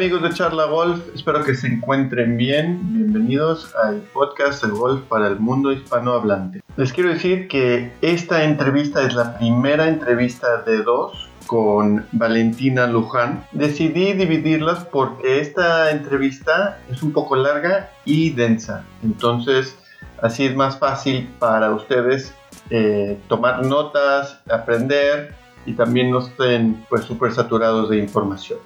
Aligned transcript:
Amigos 0.00 0.22
de 0.22 0.30
Charla 0.30 0.64
Golf, 0.64 1.14
espero 1.14 1.44
que 1.44 1.54
se 1.54 1.66
encuentren 1.66 2.38
bien. 2.38 2.80
Bienvenidos 2.90 3.76
al 3.76 4.00
podcast 4.14 4.64
de 4.64 4.70
golf 4.70 5.02
para 5.10 5.26
el 5.26 5.38
mundo 5.38 5.72
hispanohablante. 5.72 6.62
Les 6.78 6.90
quiero 6.94 7.10
decir 7.10 7.48
que 7.48 7.92
esta 8.00 8.44
entrevista 8.44 9.02
es 9.02 9.12
la 9.12 9.36
primera 9.36 9.88
entrevista 9.88 10.62
de 10.62 10.82
dos 10.84 11.28
con 11.46 12.06
Valentina 12.12 12.86
Luján. 12.86 13.44
Decidí 13.52 14.14
dividirlas 14.14 14.86
porque 14.86 15.38
esta 15.38 15.90
entrevista 15.90 16.78
es 16.90 17.02
un 17.02 17.12
poco 17.12 17.36
larga 17.36 17.90
y 18.06 18.30
densa. 18.30 18.86
Entonces, 19.02 19.76
así 20.22 20.46
es 20.46 20.56
más 20.56 20.78
fácil 20.78 21.28
para 21.38 21.74
ustedes 21.74 22.34
eh, 22.70 23.20
tomar 23.28 23.66
notas, 23.66 24.40
aprender 24.50 25.34
y 25.66 25.74
también 25.74 26.10
no 26.10 26.20
estén 26.20 26.86
pues 26.88 27.04
súper 27.04 27.34
saturados 27.34 27.90
de 27.90 27.98
información. 27.98 28.60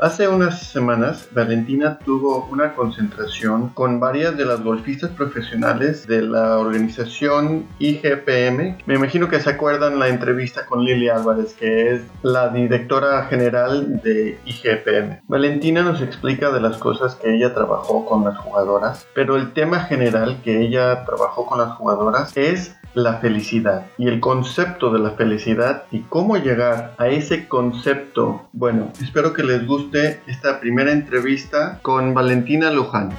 Hace 0.00 0.28
unas 0.28 0.62
semanas, 0.68 1.28
Valentina 1.32 1.98
tuvo 1.98 2.46
una 2.50 2.74
concentración 2.74 3.68
con 3.70 4.00
varias 4.00 4.36
de 4.36 4.44
las 4.44 4.62
golfistas 4.62 5.10
profesionales 5.10 6.06
de 6.06 6.22
la 6.22 6.58
organización 6.58 7.66
IGPM. 7.78 8.78
Me 8.86 8.94
imagino 8.94 9.28
que 9.28 9.40
se 9.40 9.50
acuerdan 9.50 9.98
la 9.98 10.08
entrevista 10.08 10.64
con 10.66 10.84
Lili 10.84 11.08
Álvarez, 11.08 11.54
que 11.54 11.94
es 11.94 12.02
la 12.22 12.48
directora 12.48 13.24
general 13.26 14.00
de 14.02 14.38
IGPM. 14.46 15.20
Valentina 15.28 15.82
nos 15.82 16.00
explica 16.00 16.50
de 16.50 16.60
las 16.60 16.78
cosas 16.78 17.16
que 17.16 17.34
ella 17.34 17.54
trabajó 17.54 18.06
con 18.06 18.24
las 18.24 18.38
jugadoras, 18.38 19.06
pero 19.14 19.36
el 19.36 19.52
tema 19.52 19.80
general 19.80 20.40
que 20.42 20.62
ella 20.62 21.04
trabajó 21.04 21.46
con 21.46 21.58
las 21.58 21.72
jugadoras 21.72 22.36
es 22.36 22.77
la 22.94 23.18
felicidad 23.18 23.86
y 23.98 24.08
el 24.08 24.20
concepto 24.20 24.90
de 24.90 24.98
la 24.98 25.10
felicidad 25.12 25.84
y 25.90 26.00
cómo 26.00 26.36
llegar 26.36 26.94
a 26.98 27.08
ese 27.08 27.48
concepto. 27.48 28.48
Bueno, 28.52 28.92
espero 29.00 29.32
que 29.32 29.42
les 29.42 29.66
guste 29.66 30.20
esta 30.26 30.60
primera 30.60 30.92
entrevista 30.92 31.78
con 31.82 32.14
Valentina 32.14 32.70
Luján. 32.70 33.10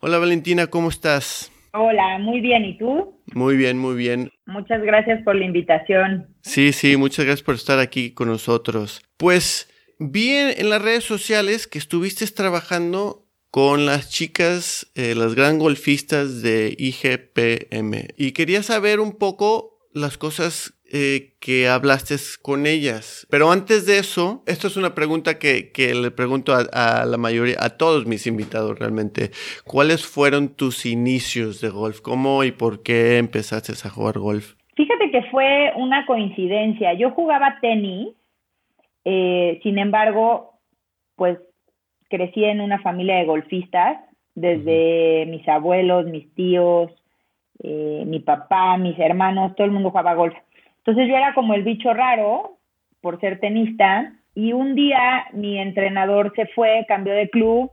Hola 0.00 0.18
Valentina, 0.18 0.66
¿cómo 0.66 0.90
estás? 0.90 1.50
Hola, 1.72 2.18
muy 2.18 2.40
bien, 2.40 2.64
¿y 2.64 2.76
tú? 2.76 3.14
Muy 3.34 3.56
bien, 3.56 3.78
muy 3.78 3.96
bien. 3.96 4.30
Muchas 4.46 4.82
gracias 4.82 5.22
por 5.24 5.34
la 5.34 5.44
invitación. 5.44 6.28
Sí, 6.42 6.72
sí, 6.72 6.96
muchas 6.96 7.24
gracias 7.24 7.42
por 7.42 7.56
estar 7.56 7.78
aquí 7.78 8.12
con 8.12 8.28
nosotros. 8.28 9.02
Pues 9.16 9.68
vi 9.98 10.30
en, 10.30 10.70
las 10.70 10.82
redes 10.82 11.04
sociales 11.04 11.66
que 11.66 11.78
estuviste 11.78 12.26
trabajando 12.28 13.26
con 13.50 13.86
las 13.86 14.10
chicas, 14.10 14.90
eh, 14.94 15.14
las 15.14 15.34
gran 15.34 15.58
golfistas 15.58 16.42
de 16.42 16.74
IGPM. 16.78 18.08
Y 18.16 18.32
quería 18.32 18.62
saber 18.62 19.00
un 19.00 19.16
poco 19.16 19.78
las 19.92 20.18
cosas 20.18 20.73
eh, 20.96 21.32
que 21.40 21.66
hablaste 21.66 22.14
con 22.40 22.66
ellas. 22.66 23.26
Pero 23.28 23.50
antes 23.50 23.84
de 23.84 23.98
eso, 23.98 24.44
esto 24.46 24.68
es 24.68 24.76
una 24.76 24.94
pregunta 24.94 25.40
que, 25.40 25.72
le 25.76 26.12
pregunto 26.12 26.54
a, 26.54 27.04
la 27.04 27.16
mayoría, 27.16 27.56
a 27.58 27.70
todos 27.70 28.06
mis 28.06 28.28
invitados 28.28 28.78
realmente. 28.78 29.30
¿Cuáles 29.64 30.06
fueron 30.06 30.54
tus 30.54 30.86
inicios 30.86 31.60
de 31.60 31.70
golf? 31.70 32.00
¿Cómo 32.00 32.44
y 32.44 32.52
por 32.52 32.84
qué 32.84 33.18
empezaste 33.18 33.72
a 33.72 33.90
jugar 33.90 34.20
golf? 34.20 34.54
Fíjate 34.76 35.10
que 35.10 35.22
fue 35.32 35.72
una 35.74 36.06
coincidencia. 36.06 36.94
Yo 36.94 37.10
jugaba 37.10 37.58
tenis, 37.60 38.14
eh, 39.04 39.58
sin 39.64 39.78
embargo, 39.78 40.60
pues 41.16 41.40
crecí 42.08 42.44
en 42.44 42.60
una 42.60 42.80
familia 42.82 43.16
de 43.16 43.24
golfistas, 43.24 43.98
desde 44.36 45.26
mis 45.26 45.48
abuelos, 45.48 46.06
mis 46.06 46.32
tíos, 46.34 46.92
eh, 47.64 48.04
mi 48.06 48.20
papá, 48.20 48.76
mis 48.76 48.96
hermanos, 49.00 49.56
todo 49.56 49.64
el 49.64 49.72
mundo 49.72 49.90
jugaba 49.90 50.14
golf. 50.14 50.34
Entonces 50.86 51.08
yo 51.08 51.16
era 51.16 51.32
como 51.32 51.54
el 51.54 51.62
bicho 51.62 51.94
raro 51.94 52.58
por 53.00 53.18
ser 53.18 53.40
tenista 53.40 54.12
y 54.34 54.52
un 54.52 54.74
día 54.74 55.24
mi 55.32 55.58
entrenador 55.58 56.32
se 56.36 56.46
fue, 56.48 56.84
cambió 56.86 57.14
de 57.14 57.30
club 57.30 57.70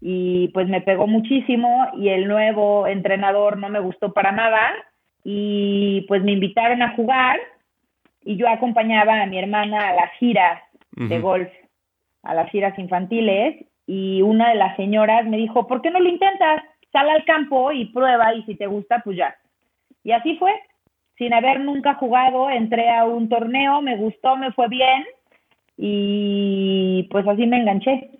y 0.00 0.48
pues 0.48 0.66
me 0.68 0.80
pegó 0.80 1.06
muchísimo 1.06 1.88
y 1.94 2.08
el 2.08 2.26
nuevo 2.26 2.86
entrenador 2.86 3.58
no 3.58 3.68
me 3.68 3.80
gustó 3.80 4.14
para 4.14 4.32
nada 4.32 4.72
y 5.22 6.06
pues 6.08 6.22
me 6.22 6.32
invitaron 6.32 6.80
a 6.80 6.94
jugar 6.96 7.38
y 8.22 8.36
yo 8.36 8.48
acompañaba 8.48 9.20
a 9.20 9.26
mi 9.26 9.38
hermana 9.38 9.88
a 9.88 9.94
las 9.94 10.12
giras 10.18 10.62
de 10.92 11.20
golf, 11.20 11.50
a 12.22 12.34
las 12.34 12.50
giras 12.50 12.78
infantiles 12.78 13.66
y 13.86 14.22
una 14.22 14.48
de 14.48 14.54
las 14.54 14.74
señoras 14.76 15.26
me 15.26 15.36
dijo, 15.36 15.66
¿por 15.66 15.82
qué 15.82 15.90
no 15.90 16.00
lo 16.00 16.08
intentas? 16.08 16.62
Sal 16.92 17.10
al 17.10 17.26
campo 17.26 17.72
y 17.72 17.86
prueba 17.86 18.34
y 18.34 18.42
si 18.44 18.54
te 18.54 18.66
gusta, 18.66 19.02
pues 19.04 19.18
ya. 19.18 19.36
Y 20.02 20.12
así 20.12 20.36
fue, 20.38 20.52
sin 21.18 21.32
haber 21.32 21.60
nunca 21.60 21.94
jugado, 21.94 22.50
entré 22.50 22.90
a 22.90 23.04
un 23.04 23.28
torneo, 23.28 23.80
me 23.82 23.96
gustó, 23.96 24.36
me 24.36 24.52
fue 24.52 24.68
bien 24.68 25.04
y 25.76 27.04
pues 27.10 27.26
así 27.26 27.46
me 27.46 27.58
enganché. 27.58 28.10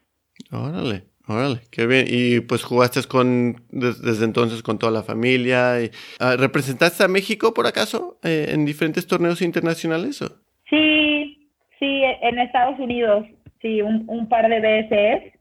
Órale, 0.53 1.04
órale, 1.27 1.60
qué 1.71 1.87
bien. 1.87 2.06
Y 2.09 2.41
pues 2.41 2.62
jugaste 2.62 3.00
con 3.09 3.56
desde 3.71 4.25
entonces 4.25 4.62
con 4.62 4.78
toda 4.78 4.93
la 4.93 5.03
familia. 5.03 5.83
Y, 5.83 5.91
ah, 6.21 6.37
¿Representaste 6.38 7.04
a 7.04 7.09
México 7.09 7.54
por 7.54 7.66
acaso 7.66 8.19
eh, 8.22 8.50
en 8.50 8.65
diferentes 8.65 9.06
torneos 9.06 9.43
internacionales? 9.43 10.22
Sí, 10.71 11.50
sí, 11.78 12.03
en 12.22 12.38
Estados 12.38 12.78
Unidos, 12.78 13.27
sí, 13.60 13.83
un, 13.83 14.28
par 14.28 14.49
de 14.49 14.60
veces. 14.60 15.33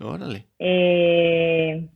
Órale. 0.00 0.46
Eh, 0.58 1.88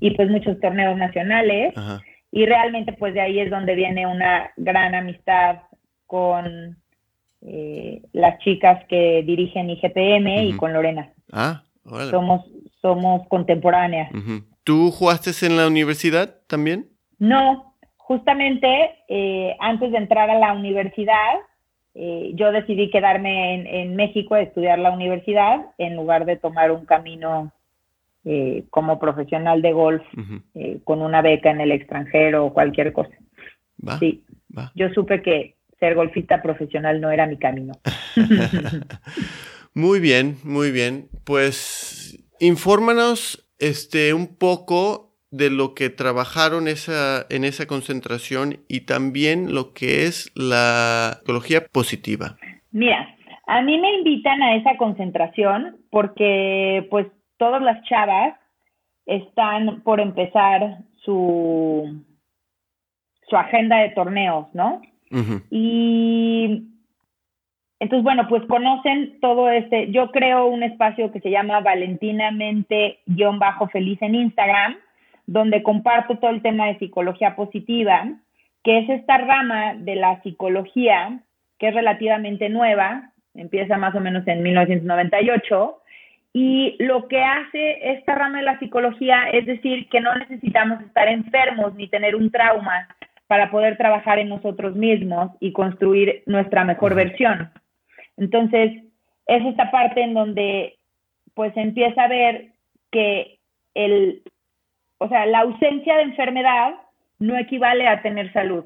y 0.00 0.10
pues 0.10 0.28
muchos 0.30 0.58
torneos 0.60 0.96
nacionales. 0.96 1.76
Ajá 1.76 2.02
y 2.32 2.46
realmente 2.46 2.94
pues 2.94 3.12
de 3.12 3.20
ahí 3.20 3.38
es 3.38 3.50
donde 3.50 3.74
viene 3.74 4.06
una 4.06 4.50
gran 4.56 4.94
amistad 4.94 5.60
con 6.06 6.76
eh, 7.42 8.02
las 8.12 8.38
chicas 8.38 8.84
que 8.88 9.22
dirigen 9.24 9.68
IGPM 9.70 10.26
y 10.44 10.56
con 10.56 10.72
Lorena. 10.72 11.12
Ah, 11.30 11.62
Somos, 12.10 12.46
somos 12.80 13.28
contemporáneas. 13.28 14.10
¿Tú 14.64 14.90
jugaste 14.90 15.30
en 15.46 15.56
la 15.56 15.66
universidad 15.66 16.36
también? 16.46 16.88
No, 17.18 17.74
justamente 17.96 18.92
eh, 19.08 19.54
antes 19.60 19.92
de 19.92 19.98
entrar 19.98 20.30
a 20.30 20.38
la 20.38 20.54
universidad, 20.54 21.34
eh, 21.94 22.30
yo 22.34 22.50
decidí 22.50 22.90
quedarme 22.90 23.54
en, 23.54 23.66
en 23.66 23.96
México 23.96 24.34
a 24.34 24.40
estudiar 24.40 24.78
la 24.78 24.92
universidad 24.92 25.66
en 25.76 25.96
lugar 25.96 26.24
de 26.24 26.36
tomar 26.36 26.70
un 26.70 26.86
camino 26.86 27.52
eh, 28.24 28.64
como 28.70 28.98
profesional 28.98 29.62
de 29.62 29.72
golf 29.72 30.02
eh, 30.54 30.78
con 30.84 31.02
una 31.02 31.22
beca 31.22 31.50
en 31.50 31.60
el 31.60 31.72
extranjero 31.72 32.46
o 32.46 32.54
cualquier 32.54 32.92
cosa. 32.92 33.16
sí, 33.98 34.24
yo 34.74 34.88
supe 34.90 35.22
que 35.22 35.56
ser 35.80 35.94
golfista 35.94 36.40
profesional 36.40 37.00
no 37.00 37.10
era 37.10 37.26
mi 37.26 37.38
camino. 37.38 37.72
muy 39.74 39.98
bien, 39.98 40.36
muy 40.44 40.70
bien. 40.70 41.08
Pues 41.24 42.24
infórmanos 42.38 43.48
este, 43.58 44.14
un 44.14 44.36
poco 44.36 45.12
de 45.32 45.50
lo 45.50 45.74
que 45.74 45.90
trabajaron 45.90 46.68
esa, 46.68 47.26
en 47.30 47.44
esa 47.44 47.66
concentración 47.66 48.58
y 48.68 48.82
también 48.82 49.54
lo 49.54 49.72
que 49.72 50.04
es 50.04 50.30
la 50.36 51.18
ecología 51.22 51.66
positiva. 51.72 52.36
Mira, 52.70 53.16
a 53.46 53.62
mí 53.62 53.78
me 53.78 53.94
invitan 53.94 54.42
a 54.42 54.54
esa 54.56 54.76
concentración 54.76 55.78
porque 55.90 56.86
pues 56.90 57.06
todas 57.42 57.60
las 57.60 57.82
chavas 57.82 58.38
están 59.04 59.82
por 59.82 60.00
empezar 60.00 60.78
su, 61.04 62.00
su 63.28 63.36
agenda 63.36 63.78
de 63.78 63.88
torneos, 63.88 64.46
¿no? 64.54 64.80
Y 65.50 66.68
entonces, 67.80 68.04
bueno, 68.04 68.28
pues 68.28 68.44
conocen 68.44 69.18
todo 69.20 69.50
este, 69.50 69.90
yo 69.90 70.12
creo 70.12 70.46
un 70.46 70.62
espacio 70.62 71.10
que 71.10 71.18
se 71.18 71.32
llama 71.32 71.58
Valentinamente-Feliz 71.58 74.02
en 74.02 74.14
Instagram, 74.14 74.76
donde 75.26 75.64
comparto 75.64 76.18
todo 76.18 76.30
el 76.30 76.42
tema 76.42 76.68
de 76.68 76.78
psicología 76.78 77.34
positiva, 77.34 78.06
que 78.62 78.78
es 78.78 78.88
esta 78.88 79.18
rama 79.18 79.74
de 79.74 79.96
la 79.96 80.22
psicología 80.22 81.18
que 81.58 81.66
es 81.68 81.74
relativamente 81.74 82.48
nueva, 82.48 83.10
empieza 83.34 83.78
más 83.78 83.96
o 83.96 84.00
menos 84.00 84.24
en 84.28 84.44
1998, 84.44 85.81
y 86.32 86.76
lo 86.78 87.08
que 87.08 87.22
hace 87.22 87.92
esta 87.92 88.14
rama 88.14 88.38
de 88.38 88.44
la 88.44 88.58
psicología 88.58 89.28
es 89.32 89.44
decir 89.44 89.88
que 89.90 90.00
no 90.00 90.14
necesitamos 90.14 90.80
estar 90.82 91.08
enfermos 91.08 91.74
ni 91.74 91.88
tener 91.88 92.16
un 92.16 92.30
trauma 92.30 92.88
para 93.26 93.50
poder 93.50 93.76
trabajar 93.76 94.18
en 94.18 94.30
nosotros 94.30 94.74
mismos 94.74 95.30
y 95.40 95.52
construir 95.52 96.22
nuestra 96.26 96.64
mejor 96.64 96.94
versión. 96.94 97.50
Entonces, 98.16 98.82
es 99.26 99.46
esta 99.46 99.70
parte 99.70 100.02
en 100.02 100.14
donde 100.14 100.78
pues 101.34 101.56
empieza 101.56 102.04
a 102.04 102.08
ver 102.08 102.52
que 102.90 103.38
el, 103.74 104.22
o 104.98 105.08
sea, 105.08 105.26
la 105.26 105.40
ausencia 105.40 105.96
de 105.96 106.02
enfermedad 106.02 106.74
no 107.18 107.36
equivale 107.36 107.88
a 107.88 108.02
tener 108.02 108.32
salud, 108.32 108.64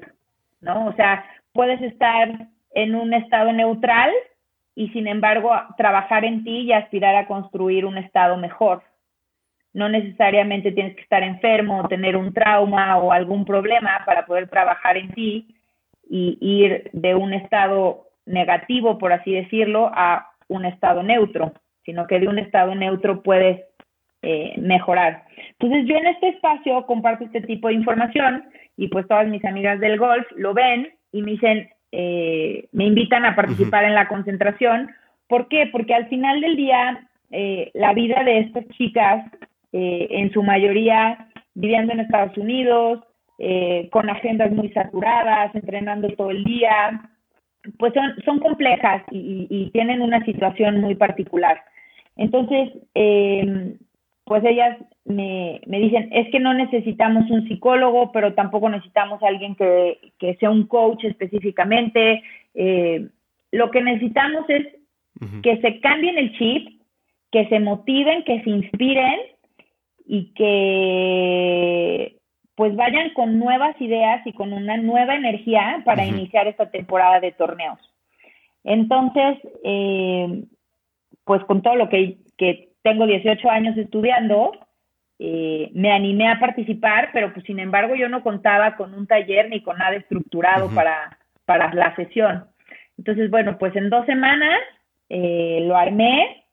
¿no? 0.61 0.87
O 0.87 0.93
sea, 0.93 1.25
puedes 1.53 1.81
estar 1.81 2.47
en 2.71 2.95
un 2.95 3.13
estado 3.13 3.53
neutral 3.53 4.11
y 4.77 4.89
sin 4.89 5.07
embargo 5.07 5.49
trabajar 5.75 6.23
en 6.23 6.43
ti 6.43 6.59
y 6.59 6.71
aspirar 6.71 7.15
a 7.15 7.25
construir 7.25 7.83
un 7.83 7.97
estado 7.97 8.37
mejor. 8.37 8.83
no 9.73 9.89
necesariamente 9.89 10.71
tienes 10.71 10.95
que 10.95 11.01
estar 11.01 11.23
enfermo 11.23 11.81
o 11.81 11.87
tener 11.87 12.15
un 12.15 12.31
trauma 12.33 12.97
o 12.97 13.11
algún 13.11 13.43
problema 13.43 14.01
para 14.05 14.25
poder 14.25 14.47
trabajar 14.49 14.97
en 14.97 15.11
ti 15.13 15.55
y 16.09 16.37
ir 16.41 16.89
de 16.93 17.15
un 17.15 17.33
estado 17.33 18.07
negativo, 18.25 18.97
por 18.97 19.13
así 19.13 19.31
decirlo, 19.33 19.91
a 19.93 20.31
un 20.47 20.65
estado 20.65 21.03
neutro, 21.03 21.53
sino 21.83 22.07
que 22.07 22.19
de 22.19 22.27
un 22.27 22.39
estado 22.39 22.73
neutro 22.75 23.21
puedes 23.23 23.61
eh, 24.21 24.53
mejorar. 24.57 25.23
Entonces 25.59 25.85
yo 25.87 25.95
en 25.95 26.07
este 26.07 26.29
espacio 26.29 26.85
comparto 26.85 27.25
este 27.25 27.41
tipo 27.41 27.67
de 27.67 27.75
información 27.75 28.45
y 28.75 28.87
pues 28.87 29.07
todas 29.07 29.27
mis 29.27 29.43
amigas 29.43 29.79
del 29.79 29.97
golf 29.97 30.27
lo 30.35 30.53
ven 30.53 30.89
y 31.11 31.21
me 31.23 31.31
dicen, 31.31 31.69
eh, 31.99 32.67
me 32.71 32.85
invitan 32.85 33.25
a 33.25 33.35
participar 33.35 33.85
en 33.85 33.95
la 33.95 34.07
concentración. 34.07 34.91
¿Por 35.27 35.47
qué? 35.47 35.67
Porque 35.71 35.95
al 35.95 36.07
final 36.09 36.41
del 36.41 36.55
día 36.55 37.07
eh, 37.31 37.71
la 37.73 37.93
vida 37.93 38.23
de 38.23 38.39
estas 38.39 38.67
chicas, 38.69 39.25
en 39.73 40.31
su 40.31 40.41
mayoría 40.41 41.27
viviendo 41.53 41.93
en 41.93 41.99
Estados 41.99 42.35
Unidos, 42.37 43.03
con 43.91 44.09
agendas 44.09 44.51
muy 44.51 44.69
saturadas, 44.69 45.53
entrenando 45.53 46.09
todo 46.15 46.31
el 46.31 46.43
día, 46.43 47.01
pues 47.77 47.93
son, 47.93 48.15
son 48.25 48.39
complejas 48.39 49.03
y, 49.11 49.45
y, 49.49 49.69
tienen 49.71 50.01
una 50.01 50.23
situación 50.25 50.81
muy 50.81 50.95
particular. 50.95 51.61
Entonces, 52.15 52.69
eh, 52.95 53.75
pues 54.27 54.43
ellas 54.43 54.77
me, 55.05 55.61
me, 55.65 55.79
dicen, 55.79 56.09
es 56.11 56.29
que 56.31 56.39
no 56.39 56.53
necesitamos 56.53 57.31
un 57.31 57.47
psicólogo, 57.47 58.11
pero 58.11 58.33
tampoco 58.33 58.69
necesitamos 58.69 59.23
alguien 59.23 59.55
que, 59.55 59.99
que 60.19 60.35
sea 60.35 60.49
un 60.49 60.67
coach 60.67 61.05
específicamente. 61.05 62.21
Eh, 62.53 63.07
lo 63.51 63.71
que 63.71 63.81
necesitamos 63.81 64.45
es 64.49 64.67
que 65.41 65.61
se 65.61 65.79
cambien 65.79 66.17
el 66.17 66.37
chip, 66.37 66.81
que 67.31 67.47
se 67.47 67.59
motiven, 67.61 68.23
que 68.25 68.43
se 68.43 68.49
inspiren 68.49 69.19
y 70.05 70.33
que 70.33 72.17
pues 72.55 72.75
vayan 72.75 73.11
con 73.13 73.39
nuevas 73.39 73.79
ideas 73.79 74.25
y 74.27 74.33
con 74.33 74.51
una 74.51 74.75
nueva 74.75 75.15
energía 75.15 75.81
para 75.85 76.05
iniciar 76.05 76.47
esta 76.47 76.69
temporada 76.69 77.19
de 77.21 77.31
torneos. 77.31 77.79
Entonces, 78.63 79.37
eh, 79.63 80.43
pues 81.23 81.43
con 81.45 81.61
todo 81.61 81.75
lo 81.75 81.87
que, 81.87 82.17
que 82.37 82.66
tengo 82.87 83.05
18 83.05 83.49
años 83.49 83.77
estudiando, 83.77 84.53
eh, 85.19 85.69
me 85.73 85.91
animé 85.91 86.29
a 86.29 86.39
participar, 86.39 87.09
pero 87.11 87.33
pues 87.33 87.45
sin 87.45 87.59
embargo 87.59 87.95
yo 87.95 88.07
no 88.07 88.23
contaba 88.23 88.77
con 88.77 88.93
un 88.93 89.05
taller 89.05 89.49
ni 89.49 89.61
con 89.61 89.77
nada 89.77 89.97
estructurado 89.97 90.69
para, 90.69 91.17
para 91.43 91.73
la 91.73 91.93
sesión. 91.97 92.45
Entonces, 92.97 93.29
bueno, 93.29 93.57
pues 93.57 93.75
en 93.75 93.89
dos 93.89 94.05
semanas 94.05 94.57
eh, 95.09 95.59
lo 95.63 95.75
armé 95.75 96.45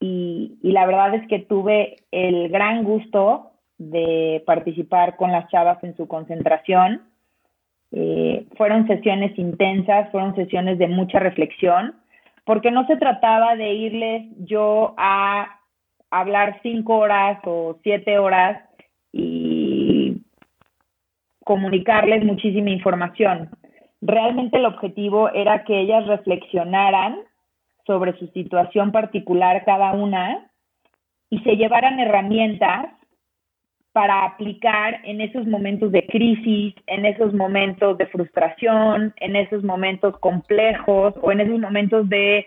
y, 0.00 0.58
y, 0.60 0.72
la 0.72 0.86
verdad 0.86 1.14
es 1.14 1.28
que 1.28 1.38
tuve 1.38 1.98
el 2.10 2.48
gran 2.48 2.82
gusto 2.82 3.52
de 3.78 4.42
participar 4.44 5.14
con 5.16 5.30
las 5.30 5.48
chavas 5.50 5.82
en 5.84 5.96
su 5.96 6.08
concentración. 6.08 7.02
Eh, 7.92 8.44
fueron 8.56 8.88
sesiones 8.88 9.38
intensas, 9.38 10.10
fueron 10.10 10.34
sesiones 10.34 10.78
de 10.78 10.88
mucha 10.88 11.20
reflexión 11.20 11.94
porque 12.44 12.70
no 12.70 12.86
se 12.86 12.96
trataba 12.96 13.56
de 13.56 13.72
irles 13.72 14.26
yo 14.38 14.94
a 14.96 15.60
hablar 16.10 16.60
cinco 16.62 16.98
horas 16.98 17.38
o 17.44 17.78
siete 17.82 18.18
horas 18.18 18.62
y 19.12 20.22
comunicarles 21.44 22.24
muchísima 22.24 22.70
información. 22.70 23.50
Realmente 24.00 24.58
el 24.58 24.66
objetivo 24.66 25.30
era 25.30 25.64
que 25.64 25.80
ellas 25.80 26.06
reflexionaran 26.06 27.18
sobre 27.86 28.16
su 28.18 28.26
situación 28.28 28.92
particular 28.92 29.64
cada 29.64 29.92
una 29.92 30.50
y 31.30 31.38
se 31.40 31.56
llevaran 31.56 31.98
herramientas 31.98 32.86
para 33.94 34.24
aplicar 34.24 35.02
en 35.04 35.20
esos 35.20 35.46
momentos 35.46 35.92
de 35.92 36.04
crisis, 36.04 36.74
en 36.88 37.06
esos 37.06 37.32
momentos 37.32 37.96
de 37.96 38.06
frustración, 38.06 39.14
en 39.18 39.36
esos 39.36 39.62
momentos 39.62 40.18
complejos 40.18 41.14
o 41.22 41.30
en 41.30 41.38
esos 41.38 41.60
momentos 41.60 42.08
de 42.08 42.44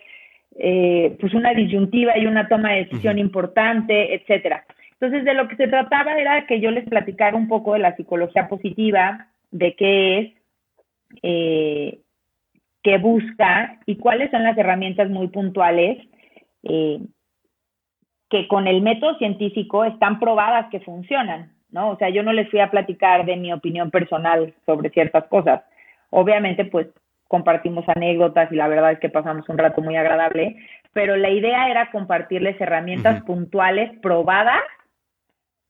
eh, 0.59 1.15
pues 1.21 1.33
una 1.33 1.53
disyuntiva 1.53 2.17
y 2.17 2.25
una 2.25 2.49
toma 2.49 2.73
de 2.73 2.83
decisión 2.83 3.17
importante, 3.17 4.13
etcétera. 4.13 4.65
Entonces, 4.99 5.23
de 5.23 5.33
lo 5.35 5.47
que 5.47 5.55
se 5.55 5.69
trataba 5.69 6.17
era 6.17 6.45
que 6.47 6.59
yo 6.59 6.69
les 6.69 6.83
platicara 6.83 7.38
un 7.38 7.47
poco 7.47 7.73
de 7.73 7.79
la 7.79 7.95
psicología 7.95 8.49
positiva, 8.49 9.27
de 9.51 9.73
qué 9.75 10.19
es, 10.19 10.33
eh, 11.23 11.99
qué 12.83 12.97
busca 12.97 13.79
y 13.85 13.95
cuáles 13.95 14.31
son 14.31 14.44
las 14.44 14.57
herramientas 14.57 15.09
muy 15.09 15.29
puntuales 15.29 15.97
eh, 16.63 16.99
que 18.29 18.47
con 18.47 18.68
el 18.68 18.81
método 18.81 19.18
científico 19.18 19.85
están 19.85 20.19
probadas 20.19 20.69
que 20.69 20.81
funcionan, 20.81 21.53
¿no? 21.71 21.89
O 21.89 21.97
sea, 21.97 22.09
yo 22.09 22.24
no 22.24 22.33
les 22.33 22.50
fui 22.50 22.59
a 22.59 22.71
platicar 22.71 23.25
de 23.25 23.38
mi 23.38 23.53
opinión 23.53 23.89
personal 23.89 24.53
sobre 24.65 24.89
ciertas 24.89 25.25
cosas. 25.25 25.62
Obviamente, 26.09 26.65
pues 26.65 26.88
compartimos 27.27 27.88
anécdotas 27.88 28.51
y 28.51 28.56
la 28.56 28.68
verdad 28.68 28.94
es 28.94 29.00
que 29.00 29.09
pasamos 29.09 29.47
un 29.50 29.57
rato 29.57 29.81
muy 29.81 29.95
agradable, 29.95 30.56
pero 30.94 31.15
la 31.15 31.29
idea 31.29 31.69
era 31.69 31.91
compartirles 31.91 32.59
herramientas 32.59 33.21
puntuales, 33.24 33.91
probadas, 34.01 34.63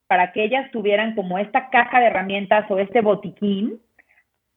para 0.07 0.31
que 0.31 0.44
ellas 0.44 0.71
tuvieran 0.71 1.15
como 1.15 1.38
esta 1.38 1.69
caja 1.69 2.00
de 2.00 2.07
herramientas 2.07 2.65
o 2.69 2.80
este 2.80 3.01
botiquín 3.01 3.80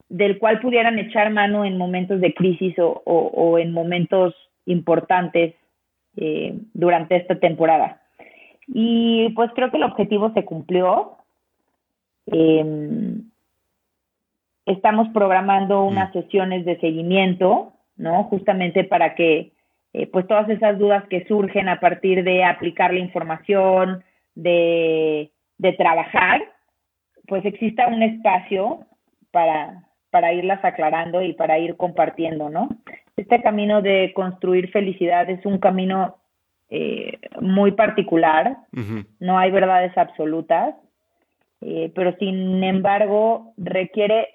del 0.09 0.39
cual 0.39 0.61
pudieran 0.61 0.99
echar 0.99 1.31
mano 1.31 1.65
en 1.65 1.77
momentos 1.77 2.21
de 2.21 2.35
crisis 2.35 2.79
o, 2.79 3.03
o 3.05 3.59
en 3.59 3.73
momentos 3.73 4.35
importantes 4.67 5.55
eh, 6.21 6.55
durante 6.75 7.17
esta 7.17 7.35
temporada. 7.41 8.03
Y 8.69 9.31
pues 9.31 9.51
creo 9.55 9.71
que 9.71 9.79
el 9.79 9.85
objetivo 9.85 10.33
se 10.33 10.45
cumplió. 10.45 11.17
Em, 12.27 13.31
estamos 14.67 15.09
programando 15.09 15.83
unas 15.85 16.11
mm. 16.11 16.13
sesiones 16.13 16.65
de 16.65 16.79
seguimiento, 16.79 17.73
¿no? 17.97 18.25
Justamente 18.25 18.85
para 18.85 19.15
que 19.15 19.53
eh, 19.93 20.07
pues 20.07 20.27
todas 20.29 20.49
esas 20.49 20.79
dudas 20.79 21.05
que 21.09 21.25
surgen 21.27 21.69
a 21.69 21.81
partir 21.81 22.23
de 22.23 22.45
aplicar 22.45 22.93
la 22.93 23.01
información, 23.01 24.05
de, 24.35 25.31
de 25.59 25.73
trabajar, 25.73 26.43
pues 27.27 27.45
exista 27.45 27.89
un 27.89 28.03
espacio 28.03 28.87
para, 29.31 29.85
para 30.11 30.33
irlas 30.33 30.65
aclarando 30.65 31.23
y 31.23 31.33
para 31.33 31.59
ir 31.59 31.77
compartiendo, 31.77 32.51
¿no? 32.51 32.69
Este 33.21 33.43
camino 33.43 33.83
de 33.83 34.13
construir 34.15 34.71
felicidad 34.71 35.29
es 35.29 35.45
un 35.45 35.59
camino 35.59 36.17
eh, 36.71 37.19
muy 37.39 37.73
particular, 37.73 38.57
no 39.19 39.39
hay 39.39 39.51
verdades 39.51 39.93
absolutas, 39.99 40.75
eh, 41.61 41.93
pero 41.95 42.17
sin 42.17 42.65
embargo 42.65 43.53
requiere 43.59 44.27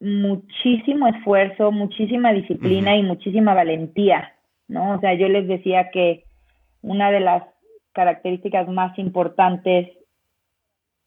muchísimo 0.00 1.06
esfuerzo, 1.06 1.70
muchísima 1.70 2.32
disciplina 2.32 2.96
y 2.96 3.04
muchísima 3.04 3.54
valentía, 3.54 4.32
¿no? 4.66 4.96
O 4.96 4.98
sea, 4.98 5.14
yo 5.14 5.28
les 5.28 5.46
decía 5.46 5.90
que 5.92 6.24
una 6.80 7.12
de 7.12 7.20
las 7.20 7.44
características 7.92 8.66
más 8.68 8.98
importantes 8.98 9.88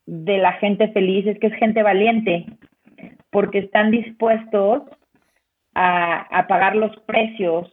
de 0.06 0.38
la 0.38 0.54
gente 0.54 0.88
feliz 0.94 1.27
es 1.27 1.38
que 1.39 1.48
es 1.48 1.56
gente 1.56 1.84
valiente, 1.84 2.46
porque 3.30 3.58
están 3.60 3.92
dispuestos 3.92 4.84
a, 5.75 6.46
pagar 6.48 6.75
los 6.75 6.98
precios, 7.01 7.70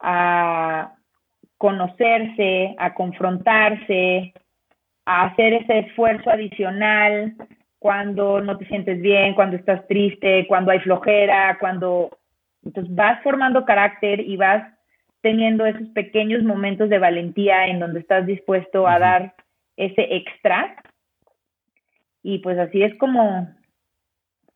a 0.00 0.94
conocerse, 1.56 2.74
a 2.78 2.94
confrontarse, 2.94 4.34
a 5.06 5.24
hacer 5.24 5.54
ese 5.54 5.78
esfuerzo 5.80 6.30
adicional 6.30 7.34
cuando 7.78 8.40
no 8.40 8.56
te 8.58 8.66
sientes 8.66 9.00
bien, 9.00 9.34
cuando 9.34 9.56
estás 9.56 9.86
triste, 9.88 10.46
cuando 10.46 10.70
hay 10.70 10.80
flojera, 10.80 11.58
cuando... 11.58 12.18
Entonces 12.62 12.94
vas 12.94 13.22
formando 13.22 13.66
carácter 13.66 14.20
y 14.20 14.36
vas 14.36 14.66
teniendo 15.20 15.66
esos 15.66 15.88
pequeños 15.88 16.42
momentos 16.42 16.88
de 16.88 16.98
valentía 16.98 17.66
en 17.66 17.78
donde 17.80 18.00
estás 18.00 18.26
dispuesto 18.26 18.86
a 18.86 18.98
dar 18.98 19.34
ese 19.76 20.16
extra. 20.16 20.76
Y 22.22 22.38
pues 22.38 22.58
así 22.58 22.82
es 22.82 22.94
como, 22.96 23.48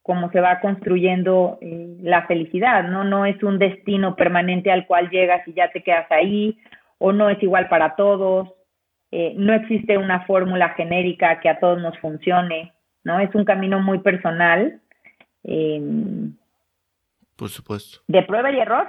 cómo 0.09 0.31
se 0.31 0.41
va 0.41 0.61
construyendo 0.61 1.59
eh, 1.61 1.99
la 2.00 2.27
felicidad, 2.27 2.83
¿no? 2.85 3.05
No 3.05 3.27
es 3.27 3.43
un 3.43 3.59
destino 3.59 4.17
permanente 4.17 4.73
al 4.73 4.87
cual 4.87 5.11
llegas 5.11 5.47
y 5.47 5.53
ya 5.53 5.71
te 5.71 5.83
quedas 5.83 6.11
ahí, 6.11 6.59
o 6.97 7.12
no 7.12 7.29
es 7.29 7.43
igual 7.43 7.69
para 7.69 7.95
todos, 7.95 8.49
eh, 9.11 9.35
no 9.37 9.53
existe 9.53 9.99
una 9.99 10.25
fórmula 10.25 10.71
genérica 10.71 11.41
que 11.41 11.50
a 11.50 11.61
todos 11.61 11.83
nos 11.83 11.99
funcione, 11.99 12.73
¿no? 13.05 13.21
Es 13.21 13.35
un 13.35 13.45
camino 13.45 13.81
muy 13.81 13.99
personal. 13.99 14.81
Em, 15.45 16.33
Por 17.37 17.50
supuesto. 17.50 18.00
De 18.09 18.23
prueba 18.23 18.50
y 18.50 18.61
error, 18.61 18.88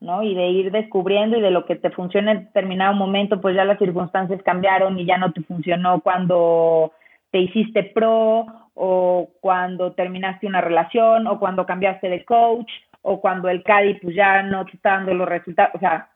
¿no? 0.00 0.22
Y 0.22 0.34
de 0.34 0.48
ir 0.48 0.70
descubriendo 0.70 1.38
y 1.38 1.40
de 1.40 1.50
lo 1.50 1.64
que 1.64 1.76
te 1.76 1.88
funciona 1.88 2.32
en 2.32 2.44
determinado 2.44 2.92
momento, 2.92 3.40
pues 3.40 3.56
ya 3.56 3.64
las 3.64 3.78
circunstancias 3.78 4.42
cambiaron 4.42 4.98
y 4.98 5.06
ya 5.06 5.16
no 5.16 5.32
te 5.32 5.40
funcionó 5.40 6.02
cuando 6.02 6.92
te 7.30 7.38
hiciste 7.38 7.84
pro 7.84 8.46
o 8.74 9.30
cuando 9.40 9.92
terminaste 9.92 10.46
una 10.46 10.60
relación 10.60 11.26
o 11.26 11.38
cuando 11.38 11.66
cambiaste 11.66 12.08
de 12.08 12.24
coach 12.24 12.70
o 13.02 13.20
cuando 13.20 13.48
el 13.48 13.62
CADI 13.62 13.94
pues 14.00 14.14
ya 14.14 14.42
no 14.42 14.64
te 14.64 14.72
está 14.76 14.90
dando 14.90 15.14
los 15.14 15.28
resultados, 15.28 15.74
o 15.74 15.78
sea, 15.78 16.10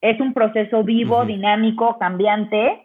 es 0.00 0.20
un 0.20 0.34
proceso 0.34 0.84
vivo, 0.84 1.24
dinámico, 1.24 1.98
cambiante 1.98 2.82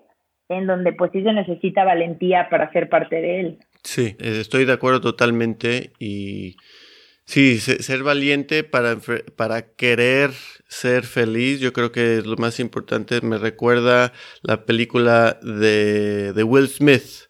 en 0.48 0.66
donde 0.66 0.94
pues 0.94 1.12
sí 1.12 1.22
se 1.22 1.34
necesita 1.34 1.84
valentía 1.84 2.50
para 2.50 2.72
ser 2.72 2.90
parte 2.90 3.18
de 3.18 3.40
él. 3.40 3.60
Sí, 3.84 4.16
estoy 4.20 4.66
de 4.66 4.74
acuerdo 4.74 5.02
totalmente 5.02 5.92
y 6.00 6.56
sí, 7.26 7.60
ser 7.60 8.04
valiente 8.04 8.64
para, 8.64 8.98
para 9.36 9.74
querer 9.76 10.32
ser 10.68 11.04
feliz, 11.04 11.60
yo 11.60 11.74
creo 11.74 11.92
que 11.92 12.18
es 12.18 12.26
lo 12.26 12.38
más 12.38 12.60
importante. 12.60 13.22
Me 13.22 13.38
recuerda 13.38 14.12
la 14.42 14.66
película 14.66 15.40
de, 15.42 16.34
de 16.34 16.44
Will 16.44 16.68
Smith, 16.68 17.29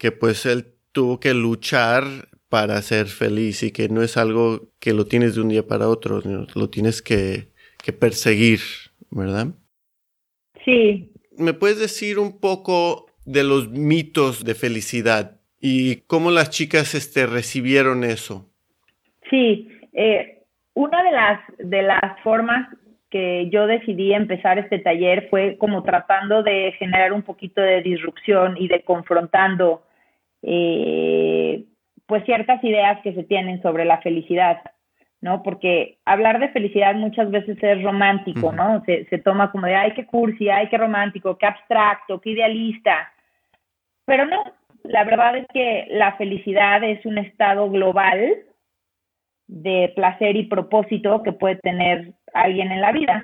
que 0.00 0.12
pues 0.12 0.46
él 0.46 0.64
tuvo 0.92 1.20
que 1.20 1.34
luchar 1.34 2.02
para 2.48 2.80
ser 2.82 3.06
feliz 3.06 3.62
y 3.62 3.70
que 3.70 3.88
no 3.88 4.02
es 4.02 4.16
algo 4.16 4.70
que 4.80 4.94
lo 4.94 5.04
tienes 5.04 5.34
de 5.34 5.42
un 5.42 5.50
día 5.50 5.66
para 5.66 5.88
otro, 5.88 6.20
lo 6.22 6.70
tienes 6.70 7.02
que, 7.02 7.48
que 7.84 7.92
perseguir, 7.92 8.60
¿verdad? 9.10 9.48
Sí. 10.64 11.12
¿Me 11.36 11.52
puedes 11.52 11.78
decir 11.78 12.18
un 12.18 12.40
poco 12.40 13.06
de 13.26 13.44
los 13.44 13.68
mitos 13.68 14.42
de 14.42 14.54
felicidad 14.54 15.40
y 15.60 15.96
cómo 16.06 16.30
las 16.30 16.48
chicas 16.50 16.94
este, 16.94 17.26
recibieron 17.26 18.02
eso? 18.02 18.50
Sí, 19.28 19.68
eh, 19.92 20.44
una 20.74 21.04
de 21.04 21.12
las, 21.12 21.40
de 21.58 21.82
las 21.82 22.20
formas 22.24 22.68
que 23.10 23.50
yo 23.50 23.66
decidí 23.66 24.14
empezar 24.14 24.58
este 24.58 24.78
taller 24.78 25.28
fue 25.28 25.58
como 25.58 25.82
tratando 25.82 26.42
de 26.42 26.72
generar 26.78 27.12
un 27.12 27.22
poquito 27.22 27.60
de 27.60 27.82
disrupción 27.82 28.56
y 28.56 28.66
de 28.68 28.82
confrontando 28.82 29.82
eh, 30.42 31.64
pues 32.06 32.24
ciertas 32.24 32.62
ideas 32.64 33.00
que 33.02 33.14
se 33.14 33.24
tienen 33.24 33.62
sobre 33.62 33.84
la 33.84 33.98
felicidad. 33.98 34.60
¿no? 35.20 35.42
Porque 35.42 35.98
hablar 36.06 36.40
de 36.40 36.48
felicidad 36.48 36.94
muchas 36.94 37.30
veces 37.30 37.58
es 37.62 37.82
romántico, 37.82 38.52
¿no? 38.52 38.82
Se, 38.86 39.04
se 39.06 39.18
toma 39.18 39.52
como 39.52 39.66
de, 39.66 39.74
ay, 39.74 39.92
qué 39.92 40.06
cursi, 40.06 40.48
ay, 40.48 40.68
qué 40.68 40.78
romántico, 40.78 41.36
qué 41.36 41.46
abstracto, 41.46 42.20
qué 42.20 42.30
idealista. 42.30 43.12
Pero 44.06 44.24
no, 44.24 44.42
la 44.84 45.04
verdad 45.04 45.36
es 45.36 45.46
que 45.52 45.86
la 45.90 46.16
felicidad 46.16 46.82
es 46.84 47.04
un 47.04 47.18
estado 47.18 47.70
global 47.70 48.38
de 49.46 49.92
placer 49.94 50.36
y 50.36 50.44
propósito 50.44 51.22
que 51.22 51.32
puede 51.32 51.56
tener 51.56 52.12
alguien 52.32 52.72
en 52.72 52.80
la 52.80 52.92
vida. 52.92 53.22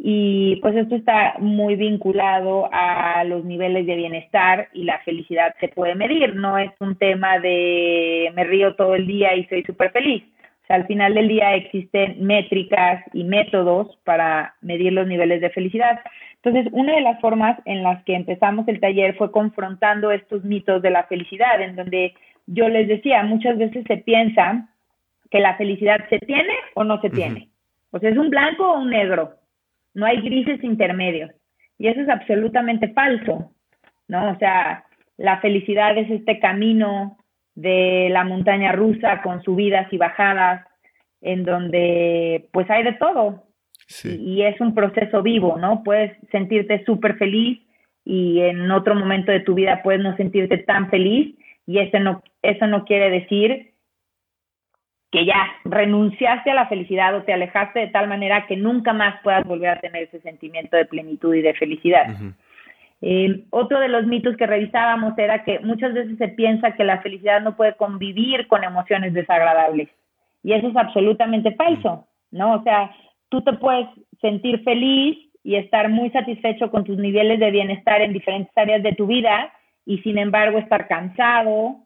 Y 0.00 0.56
pues 0.62 0.76
esto 0.76 0.94
está 0.94 1.34
muy 1.38 1.74
vinculado 1.74 2.68
a 2.72 3.24
los 3.24 3.44
niveles 3.44 3.84
de 3.84 3.96
bienestar 3.96 4.68
y 4.72 4.84
la 4.84 5.00
felicidad 5.00 5.54
se 5.58 5.68
puede 5.68 5.96
medir, 5.96 6.36
no 6.36 6.56
es 6.56 6.70
un 6.78 6.96
tema 6.96 7.40
de 7.40 8.32
me 8.36 8.44
río 8.44 8.76
todo 8.76 8.94
el 8.94 9.08
día 9.08 9.34
y 9.34 9.44
soy 9.46 9.64
súper 9.64 9.90
feliz 9.90 10.22
al 10.68 10.86
final 10.86 11.14
del 11.14 11.28
día 11.28 11.54
existen 11.54 12.24
métricas 12.24 13.02
y 13.12 13.24
métodos 13.24 13.98
para 14.04 14.54
medir 14.60 14.92
los 14.92 15.06
niveles 15.06 15.40
de 15.40 15.50
felicidad. 15.50 16.00
Entonces, 16.42 16.70
una 16.72 16.94
de 16.94 17.00
las 17.00 17.20
formas 17.20 17.58
en 17.64 17.82
las 17.82 18.02
que 18.04 18.14
empezamos 18.14 18.68
el 18.68 18.80
taller 18.80 19.16
fue 19.16 19.32
confrontando 19.32 20.10
estos 20.10 20.44
mitos 20.44 20.82
de 20.82 20.90
la 20.90 21.04
felicidad, 21.04 21.60
en 21.60 21.74
donde 21.74 22.14
yo 22.46 22.68
les 22.68 22.86
decía, 22.86 23.22
muchas 23.22 23.58
veces 23.58 23.84
se 23.86 23.96
piensa 23.98 24.68
que 25.30 25.40
la 25.40 25.56
felicidad 25.56 26.06
se 26.08 26.18
tiene 26.20 26.52
o 26.74 26.84
no 26.84 27.00
se 27.00 27.10
tiene. 27.10 27.48
O 27.90 27.98
sea, 27.98 28.10
es 28.10 28.18
un 28.18 28.30
blanco 28.30 28.70
o 28.70 28.78
un 28.78 28.90
negro. 28.90 29.37
No 29.98 30.06
hay 30.06 30.20
grises 30.20 30.62
intermedios. 30.62 31.32
Y 31.76 31.88
eso 31.88 32.00
es 32.00 32.08
absolutamente 32.08 32.86
falso, 32.92 33.50
¿no? 34.06 34.30
O 34.30 34.38
sea, 34.38 34.84
la 35.16 35.40
felicidad 35.40 35.98
es 35.98 36.08
este 36.08 36.38
camino 36.38 37.18
de 37.56 38.08
la 38.12 38.22
montaña 38.22 38.70
rusa 38.70 39.20
con 39.22 39.42
subidas 39.42 39.92
y 39.92 39.96
bajadas, 39.96 40.64
en 41.20 41.42
donde 41.42 42.48
pues 42.52 42.70
hay 42.70 42.84
de 42.84 42.92
todo. 42.92 43.42
Y, 44.04 44.42
es 44.42 44.60
un 44.60 44.72
proceso 44.72 45.20
vivo, 45.20 45.56
¿no? 45.58 45.82
Puedes 45.82 46.16
sentirte 46.30 46.84
súper 46.84 47.16
feliz 47.16 47.58
y 48.04 48.40
en 48.42 48.70
otro 48.70 48.94
momento 48.94 49.32
de 49.32 49.40
tu 49.40 49.54
vida 49.54 49.82
puedes 49.82 50.00
no 50.00 50.16
sentirte 50.16 50.58
tan 50.58 50.90
feliz 50.90 51.34
y 51.66 51.80
eso 51.80 51.98
no, 51.98 52.22
eso 52.42 52.68
no 52.68 52.84
quiere 52.84 53.10
decir 53.10 53.72
que 55.10 55.24
ya 55.24 55.48
renunciaste 55.64 56.50
a 56.50 56.54
la 56.54 56.68
felicidad 56.68 57.14
o 57.16 57.22
te 57.22 57.32
alejaste 57.32 57.80
de 57.80 57.86
tal 57.88 58.08
manera 58.08 58.46
que 58.46 58.56
nunca 58.56 58.92
más 58.92 59.20
puedas 59.22 59.44
volver 59.44 59.70
a 59.70 59.80
tener 59.80 60.02
ese 60.02 60.20
sentimiento 60.20 60.76
de 60.76 60.84
plenitud 60.84 61.34
y 61.34 61.40
de 61.40 61.54
felicidad. 61.54 62.14
Eh, 63.00 63.44
otro 63.50 63.80
de 63.80 63.88
los 63.88 64.06
mitos 64.06 64.36
que 64.36 64.46
revisábamos 64.46 65.16
era 65.16 65.44
que 65.44 65.60
muchas 65.60 65.94
veces 65.94 66.18
se 66.18 66.28
piensa 66.28 66.72
que 66.72 66.84
la 66.84 67.00
felicidad 67.00 67.40
no 67.40 67.56
puede 67.56 67.74
convivir 67.74 68.48
con 68.48 68.64
emociones 68.64 69.14
desagradables. 69.14 69.88
Y 70.42 70.52
eso 70.52 70.68
es 70.68 70.76
absolutamente 70.76 71.54
falso, 71.54 72.06
¿no? 72.30 72.54
O 72.54 72.62
sea, 72.62 72.90
tú 73.30 73.40
te 73.42 73.54
puedes 73.54 73.86
sentir 74.20 74.62
feliz 74.62 75.16
y 75.42 75.56
estar 75.56 75.88
muy 75.88 76.10
satisfecho 76.10 76.70
con 76.70 76.84
tus 76.84 76.98
niveles 76.98 77.40
de 77.40 77.50
bienestar 77.50 78.02
en 78.02 78.12
diferentes 78.12 78.56
áreas 78.56 78.82
de 78.82 78.92
tu 78.92 79.06
vida 79.06 79.52
y 79.86 79.98
sin 79.98 80.18
embargo 80.18 80.58
estar 80.58 80.86
cansado 80.86 81.76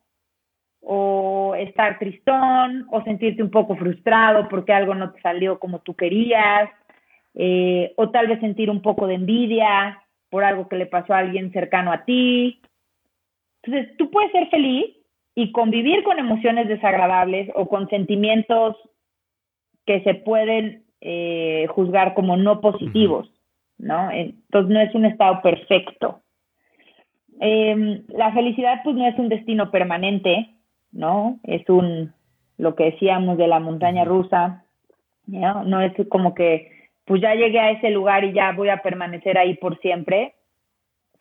o 0.82 1.54
estar 1.56 1.98
tristón 1.98 2.86
o 2.90 3.02
sentirte 3.02 3.42
un 3.42 3.50
poco 3.50 3.76
frustrado 3.76 4.48
porque 4.48 4.72
algo 4.72 4.94
no 4.94 5.12
te 5.12 5.20
salió 5.20 5.58
como 5.58 5.78
tú 5.78 5.94
querías 5.94 6.70
eh, 7.34 7.92
o 7.96 8.10
tal 8.10 8.26
vez 8.26 8.40
sentir 8.40 8.68
un 8.68 8.82
poco 8.82 9.06
de 9.06 9.14
envidia 9.14 10.02
por 10.28 10.44
algo 10.44 10.68
que 10.68 10.76
le 10.76 10.86
pasó 10.86 11.14
a 11.14 11.18
alguien 11.18 11.52
cercano 11.52 11.92
a 11.92 12.04
ti. 12.04 12.60
Entonces, 13.62 13.96
tú 13.96 14.10
puedes 14.10 14.32
ser 14.32 14.48
feliz 14.48 14.86
y 15.34 15.52
convivir 15.52 16.02
con 16.02 16.18
emociones 16.18 16.68
desagradables 16.68 17.48
o 17.54 17.68
con 17.68 17.88
sentimientos 17.88 18.76
que 19.86 20.02
se 20.02 20.14
pueden 20.14 20.84
eh, 21.00 21.66
juzgar 21.70 22.14
como 22.14 22.36
no 22.36 22.60
positivos, 22.60 23.30
¿no? 23.78 24.10
Entonces, 24.10 24.72
no 24.72 24.80
es 24.80 24.94
un 24.94 25.04
estado 25.04 25.40
perfecto. 25.42 26.22
Em, 27.40 28.04
la 28.08 28.32
felicidad, 28.32 28.80
pues, 28.84 28.96
no 28.96 29.06
es 29.06 29.18
un 29.18 29.28
destino 29.28 29.70
permanente, 29.70 30.48
¿no? 30.92 31.40
Es 31.44 31.68
un, 31.68 32.12
lo 32.58 32.74
que 32.74 32.84
decíamos 32.84 33.38
de 33.38 33.48
la 33.48 33.60
montaña 33.60 34.04
rusa, 34.04 34.64
¿no? 35.26 35.64
No 35.64 35.80
es 35.80 35.92
como 36.08 36.34
que 36.34 36.70
pues 37.04 37.20
ya 37.20 37.34
llegué 37.34 37.58
a 37.58 37.70
ese 37.70 37.90
lugar 37.90 38.24
y 38.24 38.32
ya 38.32 38.52
voy 38.52 38.68
a 38.68 38.82
permanecer 38.82 39.36
ahí 39.36 39.54
por 39.54 39.78
siempre. 39.80 40.34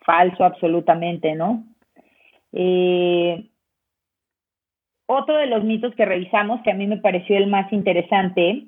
Falso, 0.05 0.43
absolutamente, 0.43 1.35
¿no? 1.35 1.63
Eh, 2.53 3.47
otro 5.05 5.35
de 5.37 5.47
los 5.47 5.63
mitos 5.63 5.93
que 5.95 6.05
revisamos, 6.05 6.61
que 6.61 6.71
a 6.71 6.75
mí 6.75 6.87
me 6.87 6.97
pareció 6.97 7.37
el 7.37 7.47
más 7.47 7.71
interesante, 7.73 8.63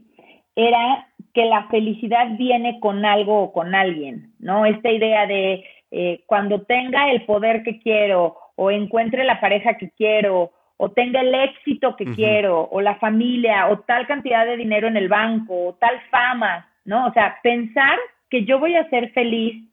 era 0.56 1.08
que 1.34 1.46
la 1.46 1.68
felicidad 1.70 2.38
viene 2.38 2.80
con 2.80 3.06
algo 3.06 3.42
o 3.42 3.54
con 3.54 3.74
alguien, 3.74 4.34
¿no? 4.40 4.66
Esta 4.66 4.92
idea 4.92 5.26
de 5.26 5.64
eh, 5.92 6.24
cuando 6.26 6.62
tenga 6.64 7.10
el 7.12 7.26
poder 7.26 7.64
que 7.64 7.80
quiero, 7.80 8.36
o 8.56 8.70
encuentre 8.70 9.24
la 9.24 9.40
pareja 9.40 9.78
que 9.78 9.90
quiero, 9.92 10.52
o 10.84 10.92
tenga 10.92 11.22
el 11.22 11.34
éxito 11.34 11.96
que 11.96 12.04
quiero, 12.04 12.68
o 12.70 12.82
la 12.82 12.96
familia, 12.96 13.70
o 13.70 13.80
tal 13.80 14.06
cantidad 14.06 14.46
de 14.46 14.58
dinero 14.58 14.86
en 14.90 14.98
el 14.98 15.08
banco, 15.08 15.68
o 15.68 15.74
tal 15.76 15.98
fama, 16.12 16.68
¿no? 16.84 17.08
O 17.08 17.14
sea, 17.14 17.40
pensar 17.42 17.98
que 18.30 18.44
yo 18.44 18.60
voy 18.60 18.76
a 18.76 18.90
ser 18.90 19.14
feliz 19.14 19.64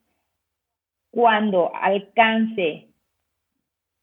cuando 1.10 1.74
alcance 1.74 2.86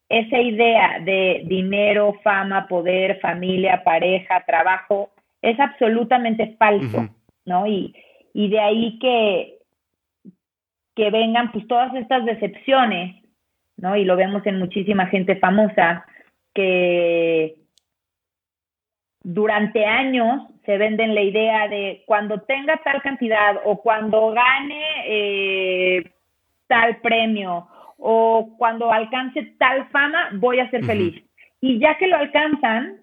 esa 0.10 0.38
idea 0.38 1.00
de 1.00 1.44
dinero, 1.46 2.20
fama, 2.26 2.68
poder, 2.68 3.22
familia, 3.22 3.86
pareja, 3.86 4.44
trabajo, 4.46 5.12
es 5.42 5.58
absolutamente 5.62 6.58
falso, 6.60 7.08
¿no? 7.46 7.68
Y, 7.68 7.96
y 8.34 8.50
de 8.50 8.60
ahí 8.60 9.00
que, 9.00 9.60
que 10.94 11.10
vengan 11.10 11.54
pues 11.54 11.66
todas 11.70 11.96
estas 11.96 12.26
decepciones, 12.26 13.16
¿no? 13.78 13.96
Y 13.96 14.04
lo 14.04 14.18
vemos 14.18 14.46
en 14.46 14.60
muchísima 14.60 15.06
gente 15.06 15.38
famosa 15.38 16.06
que 16.58 17.54
durante 19.22 19.86
años 19.86 20.42
se 20.66 20.80
venden 20.80 21.14
la 21.14 21.22
idea 21.22 21.68
de 21.68 22.02
cuando 22.08 22.42
tenga 22.42 22.78
tal 22.78 23.00
cantidad 23.04 23.62
o 23.64 23.80
cuando 23.80 24.32
gane 24.32 24.84
eh, 25.06 26.12
tal 26.66 26.98
premio 26.98 27.68
o 28.00 28.56
cuando 28.58 28.92
alcance 28.92 29.54
tal 29.60 29.88
fama 29.90 30.30
voy 30.34 30.60
a 30.60 30.70
ser 30.72 30.84
feliz. 30.84 31.24
Y 31.62 31.78
ya 31.78 31.96
que 32.00 32.08
lo 32.08 32.18
alcanzan, 32.18 33.02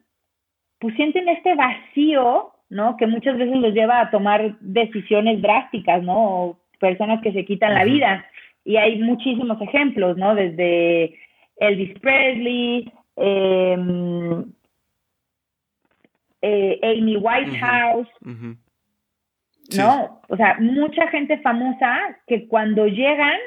pues 0.80 0.96
sienten 0.96 1.28
este 1.28 1.54
vacío, 1.54 2.50
¿no? 2.70 2.96
Que 2.96 3.06
muchas 3.06 3.38
veces 3.38 3.56
los 3.56 3.73
lleva 3.73 4.00
a 4.00 4.11
tomar 4.11 4.58
decisiones 4.58 5.40
drásticas, 5.40 6.02
¿no? 6.02 6.16
O 6.16 6.58
personas 6.80 7.23
que 7.23 7.32
se 7.32 7.44
quitan 7.44 7.75
la 7.75 7.84
vida. 7.84 8.26
Y 8.64 8.76
hay 8.78 8.99
muchísimos 8.99 9.61
ejemplos, 9.62 10.16
¿no? 10.16 10.34
Desde 10.34 11.16
Elvis 11.56 11.99
Presley, 12.00 12.92
eh, 13.16 14.44
eh, 16.42 16.80
Amy 16.83 17.16
Whitehouse, 17.16 18.09
¿no? 19.76 20.21
O 20.28 20.37
sea, 20.37 20.56
mucha 20.61 21.09
gente 21.09 21.38
famosa 21.38 22.18
que 22.26 22.47
cuando 22.49 22.87
llegan, 22.87 23.38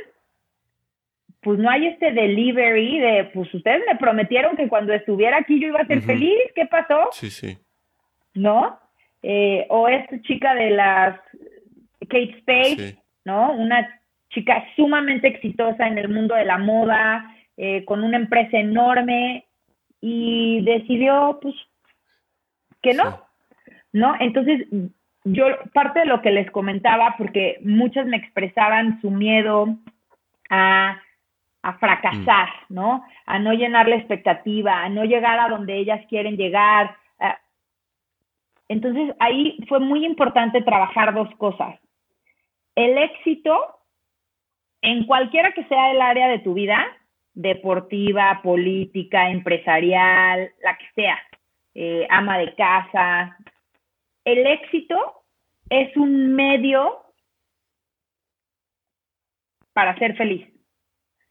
pues 1.42 1.60
no 1.60 1.70
hay 1.70 1.88
este 1.88 2.12
delivery 2.12 3.00
de, 3.00 3.24
pues 3.34 3.54
ustedes 3.54 3.84
me 3.88 3.98
prometieron 3.98 4.56
que 4.56 4.68
cuando 4.68 4.94
estuviera 4.94 5.38
aquí 5.38 5.60
yo 5.60 5.68
iba 5.68 5.82
a 5.82 5.88
ser 5.88 6.02
feliz, 6.02 6.40
¿qué 6.56 6.66
pasó? 6.66 7.10
Sí, 7.12 7.30
sí. 7.30 7.58
¿No? 8.34 8.80
Eh, 9.22 9.66
o 9.70 9.88
esta 9.88 10.22
chica 10.22 10.56
de 10.56 10.72
las 10.72 11.20
Kate 12.02 12.36
Spade, 12.40 12.98
¿no? 13.26 13.52
Una 13.54 14.02
chica 14.30 14.64
sumamente 14.76 15.28
exitosa 15.28 15.88
en 15.88 15.98
el 15.98 16.10
mundo 16.10 16.36
de 16.36 16.46
la 16.46 16.58
moda, 16.58 17.36
eh, 17.58 17.84
con 17.86 18.04
una 18.04 18.18
empresa 18.18 18.58
enorme 18.58 19.47
y 20.02 20.62
decidió, 20.62 21.40
pues, 21.42 21.56
que 22.82 22.94
no, 22.94 23.22
¿no? 23.94 24.16
Entonces, 24.20 24.68
yo, 25.24 25.46
parte 25.74 26.00
de 26.00 26.06
lo 26.06 26.22
que 26.22 26.32
les 26.32 26.50
comentaba, 26.52 27.16
porque 27.18 27.60
muchas 27.64 28.06
me 28.06 28.18
expresaban 28.18 29.02
su 29.02 29.12
miedo 29.12 29.78
a, 30.50 31.02
fracasar, 31.80 32.50
mm. 32.70 32.74
¿no? 32.74 33.04
A 33.26 33.40
no 33.40 33.52
llenar 33.52 33.90
la 33.90 33.98
expectativa, 33.98 34.84
a 34.84 34.90
no 34.90 35.04
llegar 35.04 35.38
a 35.40 35.50
donde 35.50 35.76
ellas 35.78 36.06
quieren 36.08 36.38
llegar. 36.38 36.96
Entonces, 38.70 39.16
ahí 39.20 39.58
fue 39.68 39.80
muy 39.80 40.06
importante 40.06 40.62
trabajar 40.62 41.14
dos 41.14 41.30
cosas. 41.36 41.80
El 42.76 42.98
éxito, 42.98 43.80
en 44.82 45.06
cualquiera 45.06 45.52
que 45.52 45.64
sea 45.66 45.92
el 45.92 46.02
área 46.02 46.28
de 46.28 46.40
tu 46.40 46.54
vida, 46.54 46.86
deportiva, 47.38 48.42
política, 48.42 49.30
empresarial, 49.30 50.50
la 50.64 50.76
que 50.76 50.86
sea, 50.96 51.20
eh, 51.76 52.08
ama 52.10 52.40
de 52.40 52.56
casa, 52.56 53.38
el 54.26 54.48
éxito 54.48 54.98
es 55.70 55.96
un 55.96 56.34
medio 56.34 56.98
para 59.72 59.96
ser 60.00 60.16
feliz. 60.18 60.48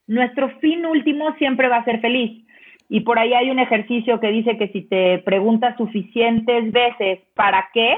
Nuestro 0.07 0.49
fin 0.61 0.87
último 0.87 1.35
siempre 1.39 1.69
va 1.69 1.79
a 1.79 1.85
ser 1.85 2.01
feliz. 2.01 2.47
Y 2.89 3.01
por 3.01 3.19
ahí 3.19 3.35
hay 3.35 3.51
un 3.51 3.59
ejercicio 3.59 4.21
que 4.21 4.29
dice 4.29 4.57
que 4.57 4.69
si 4.69 4.83
te 4.83 5.19
preguntas 5.19 5.77
suficientes 5.77 6.71
veces 6.71 7.19
para 7.35 7.69
qué, 7.75 7.97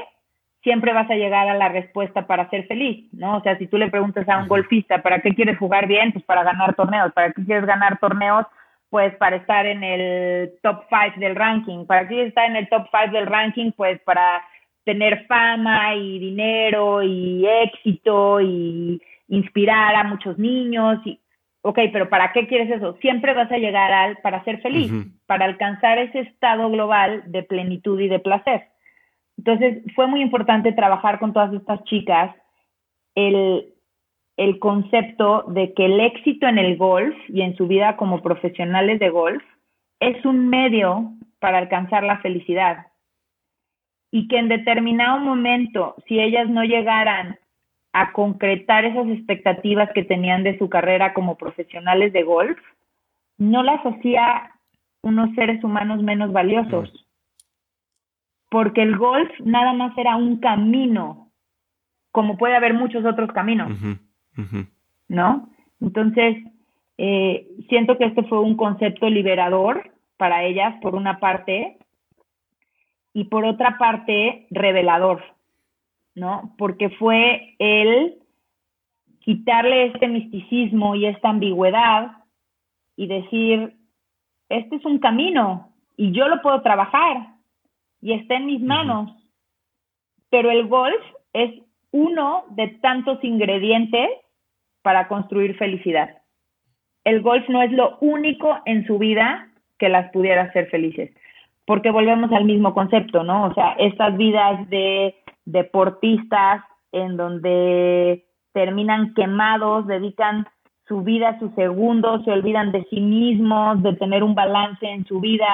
siempre 0.63 0.93
vas 0.93 1.09
a 1.09 1.15
llegar 1.15 1.47
a 1.47 1.55
la 1.55 1.69
respuesta 1.69 2.27
para 2.27 2.49
ser 2.49 2.67
feliz, 2.67 3.07
¿no? 3.13 3.37
O 3.37 3.41
sea, 3.41 3.57
si 3.57 3.67
tú 3.67 3.77
le 3.77 3.89
preguntas 3.89 4.27
a 4.27 4.39
un 4.39 4.47
golfista, 4.47 5.01
¿para 5.01 5.21
qué 5.21 5.33
quieres 5.33 5.57
jugar 5.57 5.87
bien? 5.87 6.11
Pues 6.11 6.25
para 6.25 6.43
ganar 6.43 6.75
torneos. 6.75 7.13
¿Para 7.13 7.31
qué 7.31 7.43
quieres 7.45 7.65
ganar 7.65 7.99
torneos? 7.99 8.45
Pues 8.89 9.15
para 9.17 9.37
estar 9.37 9.65
en 9.65 9.83
el 9.83 10.51
top 10.61 10.83
5 10.89 11.19
del 11.19 11.35
ranking. 11.35 11.85
¿Para 11.85 12.01
qué 12.01 12.07
quieres 12.15 12.29
estar 12.29 12.49
en 12.49 12.55
el 12.55 12.67
top 12.69 12.87
5 12.91 13.13
del 13.13 13.27
ranking? 13.27 13.71
Pues 13.71 14.01
para 14.01 14.41
tener 14.83 15.25
fama 15.27 15.95
y 15.95 16.19
dinero 16.19 17.03
y 17.03 17.45
éxito 17.45 18.41
y 18.41 19.01
inspirar 19.27 19.95
a 19.95 20.03
muchos 20.03 20.37
niños 20.37 20.99
y 21.05 21.19
ok, 21.61 21.79
pero 21.93 22.09
¿para 22.09 22.31
qué 22.33 22.47
quieres 22.47 22.69
eso? 22.71 22.97
Siempre 23.01 23.33
vas 23.33 23.51
a 23.51 23.57
llegar 23.57 23.91
al 23.91 24.17
para 24.17 24.43
ser 24.43 24.61
feliz, 24.61 24.91
para 25.25 25.45
alcanzar 25.45 25.99
ese 25.99 26.21
estado 26.21 26.69
global 26.69 27.23
de 27.27 27.43
plenitud 27.43 27.99
y 27.99 28.07
de 28.07 28.19
placer. 28.19 28.63
Entonces, 29.39 29.83
fue 29.95 30.05
muy 30.05 30.21
importante 30.21 30.73
trabajar 30.73 31.17
con 31.17 31.31
todas 31.31 31.53
estas 31.53 31.81
chicas 31.85 32.35
el, 33.15 33.73
el 34.35 34.59
concepto 34.59 35.43
de 35.47 35.73
que 35.73 35.85
el 35.85 36.01
éxito 36.01 36.45
en 36.45 36.57
el 36.57 36.75
golf 36.75 37.15
y 37.29 37.41
en 37.41 37.55
su 37.55 37.65
vida 37.65 37.95
como 37.95 38.21
profesionales 38.21 38.99
de 38.99 39.09
golf 39.09 39.41
es 40.01 40.25
un 40.25 40.49
medio 40.49 41.13
para 41.39 41.57
alcanzar 41.57 42.03
la 42.03 42.19
felicidad 42.19 42.87
y 44.11 44.27
que 44.27 44.39
en 44.39 44.49
determinado 44.49 45.19
momento, 45.19 45.95
si 46.05 46.19
ellas 46.19 46.49
no 46.49 46.65
llegaran 46.65 47.39
a 47.93 48.11
concretar 48.11 48.83
esas 48.83 49.07
expectativas 49.07 49.89
que 49.93 50.03
tenían 50.03 50.43
de 50.43 50.57
su 50.57 50.67
carrera 50.67 51.13
como 51.13 51.37
profesionales 51.37 52.11
de 52.11 52.23
golf, 52.23 52.59
no 53.37 53.63
las 53.63 53.79
hacía 53.85 54.51
unos 55.01 55.33
seres 55.35 55.63
humanos 55.63 56.03
menos 56.03 56.33
valiosos. 56.33 57.05
Porque 58.49 58.81
el 58.81 58.97
golf 58.97 59.29
nada 59.43 59.73
más 59.73 59.97
era 59.97 60.15
un 60.15 60.37
camino, 60.37 61.31
como 62.11 62.37
puede 62.37 62.55
haber 62.55 62.73
muchos 62.73 63.05
otros 63.05 63.31
caminos, 63.31 63.71
¿no? 65.07 65.49
Entonces, 65.79 66.37
eh, 66.97 67.47
siento 67.69 67.97
que 67.97 68.05
este 68.05 68.23
fue 68.23 68.39
un 68.39 68.57
concepto 68.57 69.09
liberador 69.09 69.91
para 70.17 70.43
ellas, 70.43 70.75
por 70.81 70.95
una 70.95 71.19
parte, 71.19 71.77
y 73.13 73.25
por 73.25 73.45
otra 73.45 73.77
parte 73.77 74.47
revelador, 74.49 75.23
¿no? 76.15 76.55
Porque 76.57 76.89
fue 76.91 77.55
el 77.59 78.15
quitarle 79.19 79.87
este 79.87 80.07
misticismo 80.07 80.95
y 80.95 81.05
esta 81.05 81.29
ambigüedad 81.29 82.11
y 82.95 83.07
decir, 83.07 83.75
este 84.49 84.75
es 84.77 84.85
un 84.85 84.99
camino 84.99 85.73
y 85.97 86.11
yo 86.11 86.27
lo 86.27 86.41
puedo 86.41 86.61
trabajar 86.61 87.38
y 88.01 88.13
está 88.13 88.35
en 88.35 88.45
mis 88.45 88.61
manos, 88.61 89.11
pero 90.29 90.51
el 90.51 90.67
golf 90.67 91.01
es 91.33 91.61
uno 91.91 92.45
de 92.51 92.67
tantos 92.81 93.23
ingredientes 93.23 94.09
para 94.81 95.07
construir 95.07 95.57
felicidad. 95.57 96.17
El 97.03 97.21
golf 97.21 97.47
no 97.49 97.61
es 97.61 97.71
lo 97.71 97.97
único 97.99 98.59
en 98.65 98.85
su 98.85 98.97
vida 98.97 99.49
que 99.77 99.89
las 99.89 100.11
pudiera 100.11 100.43
hacer 100.43 100.69
felices 100.69 101.11
porque 101.69 101.91
volvemos 101.91 102.31
al 102.31 102.45
mismo 102.45 102.73
concepto, 102.73 103.23
¿no? 103.23 103.45
O 103.45 103.53
sea, 103.53 103.73
estas 103.73 104.17
vidas 104.17 104.67
de 104.71 105.13
deportistas 105.45 106.63
en 106.91 107.15
donde 107.15 108.25
terminan 108.53 109.13
quemados, 109.13 109.85
dedican 109.85 110.47
su 110.87 111.03
vida 111.03 111.29
a 111.29 111.39
sus 111.39 111.53
segundos, 111.53 112.25
se 112.25 112.31
olvidan 112.31 112.71
de 112.71 112.87
sí 112.89 112.99
mismos, 112.99 113.83
de 113.83 113.93
tener 113.97 114.23
un 114.23 114.33
balance 114.33 114.83
en 114.83 115.05
su 115.05 115.19
vida, 115.19 115.45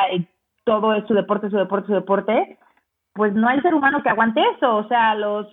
todo 0.65 0.93
es 0.93 1.07
su 1.07 1.13
deporte, 1.13 1.49
su 1.49 1.55
deporte, 1.55 1.87
su 1.87 1.93
deporte, 1.93 2.57
pues 3.13 3.33
no 3.33 3.47
hay 3.47 3.61
ser 3.61 3.73
humano 3.73 4.03
que 4.03 4.09
aguante 4.09 4.41
eso, 4.57 4.75
o 4.75 4.87
sea, 4.89 5.11
a 5.11 5.15
los 5.15 5.47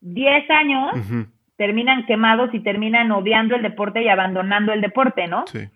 10 0.00 0.50
años 0.50 0.92
terminan 1.56 2.06
quemados 2.06 2.50
y 2.52 2.60
terminan 2.60 3.12
odiando 3.12 3.54
el 3.54 3.62
deporte 3.62 4.02
y 4.02 4.08
abandonando 4.08 4.72
el 4.72 4.80
deporte, 4.80 5.28
¿no? 5.28 5.44
Sí. 5.46 5.68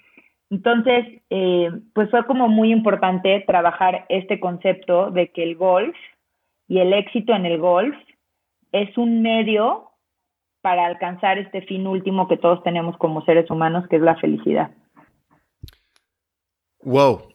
Entonces, 0.51 1.23
eh, 1.31 1.71
pues 1.95 2.11
fue 2.11 2.27
como 2.27 2.49
muy 2.49 2.73
importante 2.73 3.45
trabajar 3.47 4.07
este 4.09 4.41
concepto 4.41 5.11
de 5.11 5.31
que 5.31 5.43
el 5.43 5.57
golf 5.57 5.97
y 6.69 6.79
el 6.79 6.93
éxito 6.93 7.35
en 7.35 7.47
el 7.47 7.59
golf 7.59 7.97
es 8.73 8.97
un 8.97 9.23
medio 9.23 9.91
para 10.61 10.87
alcanzar 10.87 11.39
este 11.39 11.63
fin 11.63 11.87
último 11.87 12.27
que 12.27 12.37
todos 12.37 12.63
tenemos 12.63 12.97
como 12.97 13.25
seres 13.25 13.51
humanos, 13.51 13.87
que 13.89 13.97
es 13.97 14.03
la 14.03 14.17
felicidad. 14.17 14.71
Wow. 16.83 17.34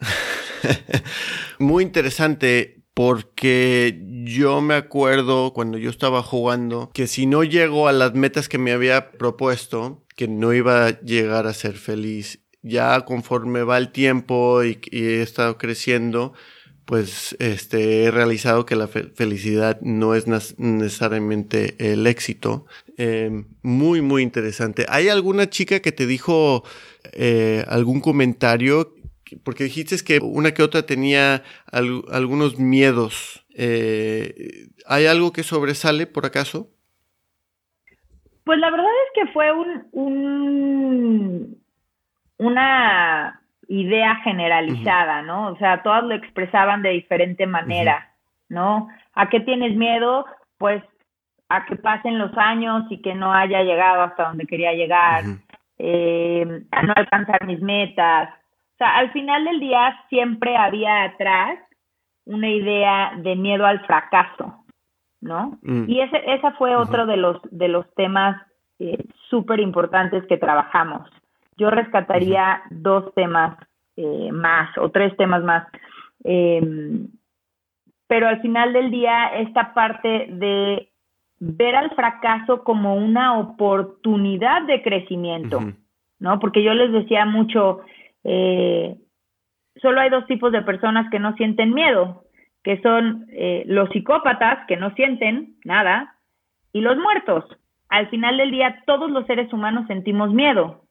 muy 1.58 1.84
interesante 1.84 2.82
porque 2.94 4.02
yo 4.24 4.60
me 4.62 4.74
acuerdo 4.74 5.52
cuando 5.52 5.76
yo 5.76 5.90
estaba 5.90 6.22
jugando 6.22 6.90
que 6.94 7.06
si 7.06 7.26
no 7.26 7.44
llego 7.44 7.88
a 7.88 7.92
las 7.92 8.14
metas 8.14 8.48
que 8.48 8.58
me 8.58 8.72
había 8.72 9.12
propuesto, 9.12 10.02
que 10.16 10.28
no 10.28 10.54
iba 10.54 10.86
a 10.86 11.00
llegar 11.00 11.46
a 11.46 11.52
ser 11.52 11.74
feliz 11.74 12.40
ya 12.62 13.04
conforme 13.04 13.62
va 13.62 13.78
el 13.78 13.92
tiempo 13.92 14.64
y, 14.64 14.80
he 14.90 15.22
estado 15.22 15.56
creciendo, 15.56 16.32
pues 16.84 17.36
este, 17.38 18.04
he 18.04 18.10
realizado 18.10 18.66
que 18.66 18.76
la 18.76 18.88
felicidad 18.88 19.80
no 19.82 20.14
es 20.14 20.26
necesariamente 20.58 21.74
el 21.78 22.06
éxito. 22.06 22.66
Em, 22.96 23.46
muy, 23.62 24.00
muy 24.00 24.22
interesante. 24.22 24.86
¿Hay 24.88 25.08
alguna 25.08 25.50
chica 25.50 25.80
que 25.80 25.92
te 25.92 26.06
dijo 26.06 26.64
eh, 27.12 27.64
algún 27.68 28.00
comentario? 28.00 28.95
Porque 29.44 29.64
dijiste 29.64 29.96
que 30.04 30.18
una 30.22 30.52
que 30.52 30.62
otra 30.62 30.82
tenía 30.82 31.42
algunos 31.72 32.58
miedos. 32.58 33.44
Eh, 33.56 34.68
¿Hay 34.86 35.06
algo 35.06 35.32
que 35.32 35.42
sobresale 35.42 36.06
por 36.06 36.26
acaso? 36.26 36.68
Pues 38.44 38.58
la 38.58 38.70
verdad 38.70 38.86
es 38.86 39.24
que 39.24 39.32
fue 39.32 39.52
un 39.92 41.56
una 42.38 43.40
idea 43.68 44.16
generalizada, 44.16 45.22
¿no? 45.22 45.48
O 45.48 45.56
sea, 45.56 45.82
todas 45.82 46.04
lo 46.04 46.14
expresaban 46.14 46.82
de 46.82 46.90
diferente 46.90 47.46
manera, 47.46 48.12
¿no? 48.48 48.88
¿A 49.14 49.28
qué 49.28 49.40
tienes 49.40 49.76
miedo? 49.76 50.26
Pues 50.58 50.82
a 51.48 51.64
que 51.66 51.76
pasen 51.76 52.18
los 52.18 52.36
años 52.36 52.84
y 52.90 53.00
que 53.02 53.14
no 53.14 53.32
haya 53.32 53.62
llegado 53.62 54.02
hasta 54.02 54.28
donde 54.28 54.46
quería 54.46 54.72
llegar, 54.72 55.24
eh, 55.78 56.62
a 56.70 56.82
no 56.82 56.92
alcanzar 56.96 57.44
mis 57.46 57.60
metas. 57.60 58.30
O 58.76 58.78
sea, 58.78 58.96
al 58.98 59.10
final 59.12 59.44
del 59.44 59.60
día 59.60 59.98
siempre 60.08 60.56
había 60.56 61.04
atrás 61.04 61.58
una 62.24 62.48
idea 62.48 63.12
de 63.16 63.36
miedo 63.36 63.66
al 63.66 63.84
fracaso, 63.86 64.64
¿no? 65.20 65.58
Mm. 65.62 65.88
Y 65.88 66.00
ese, 66.00 66.22
esa 66.26 66.52
fue 66.52 66.76
otro 66.76 67.06
de 67.06 67.16
los, 67.16 67.38
de 67.50 67.68
los 67.68 67.92
temas 67.94 68.40
eh, 68.78 69.04
súper 69.28 69.60
importantes 69.60 70.24
que 70.26 70.36
trabajamos 70.36 71.08
yo 71.56 71.70
rescataría 71.70 72.62
dos 72.70 73.12
temas 73.14 73.56
eh, 73.96 74.30
más 74.32 74.76
o 74.78 74.90
tres 74.90 75.16
temas 75.16 75.42
más. 75.42 75.66
Em, 76.24 77.08
pero 78.06 78.28
al 78.28 78.40
final 78.40 78.72
del 78.72 78.90
día, 78.90 79.28
esta 79.38 79.74
parte 79.74 80.28
de 80.30 80.90
ver 81.38 81.74
al 81.74 81.90
fracaso 81.94 82.62
como 82.62 82.94
una 82.94 83.38
oportunidad 83.38 84.62
de 84.62 84.82
crecimiento, 84.82 85.60
¿no? 86.18 86.38
Porque 86.38 86.62
yo 86.62 86.72
les 86.72 86.92
decía 86.92 87.24
mucho, 87.26 87.80
eh, 88.28 88.96
solo 89.80 90.00
hay 90.00 90.10
dos 90.10 90.26
tipos 90.26 90.50
de 90.50 90.62
personas 90.62 91.08
que 91.10 91.20
no 91.20 91.34
sienten 91.36 91.72
miedo, 91.72 92.24
que 92.64 92.82
son 92.82 93.26
eh, 93.30 93.62
los 93.66 93.88
psicópatas, 93.90 94.66
que 94.66 94.76
no 94.76 94.92
sienten 94.94 95.56
nada, 95.64 96.16
y 96.72 96.80
los 96.80 96.96
muertos. 96.98 97.44
al 97.88 98.08
final 98.10 98.36
del 98.36 98.50
día 98.50 98.82
todos 98.84 99.08
los 99.10 99.24
seres 99.26 99.52
humanos 99.52 99.86
sentimos 99.86 100.34
miedo, 100.34 100.82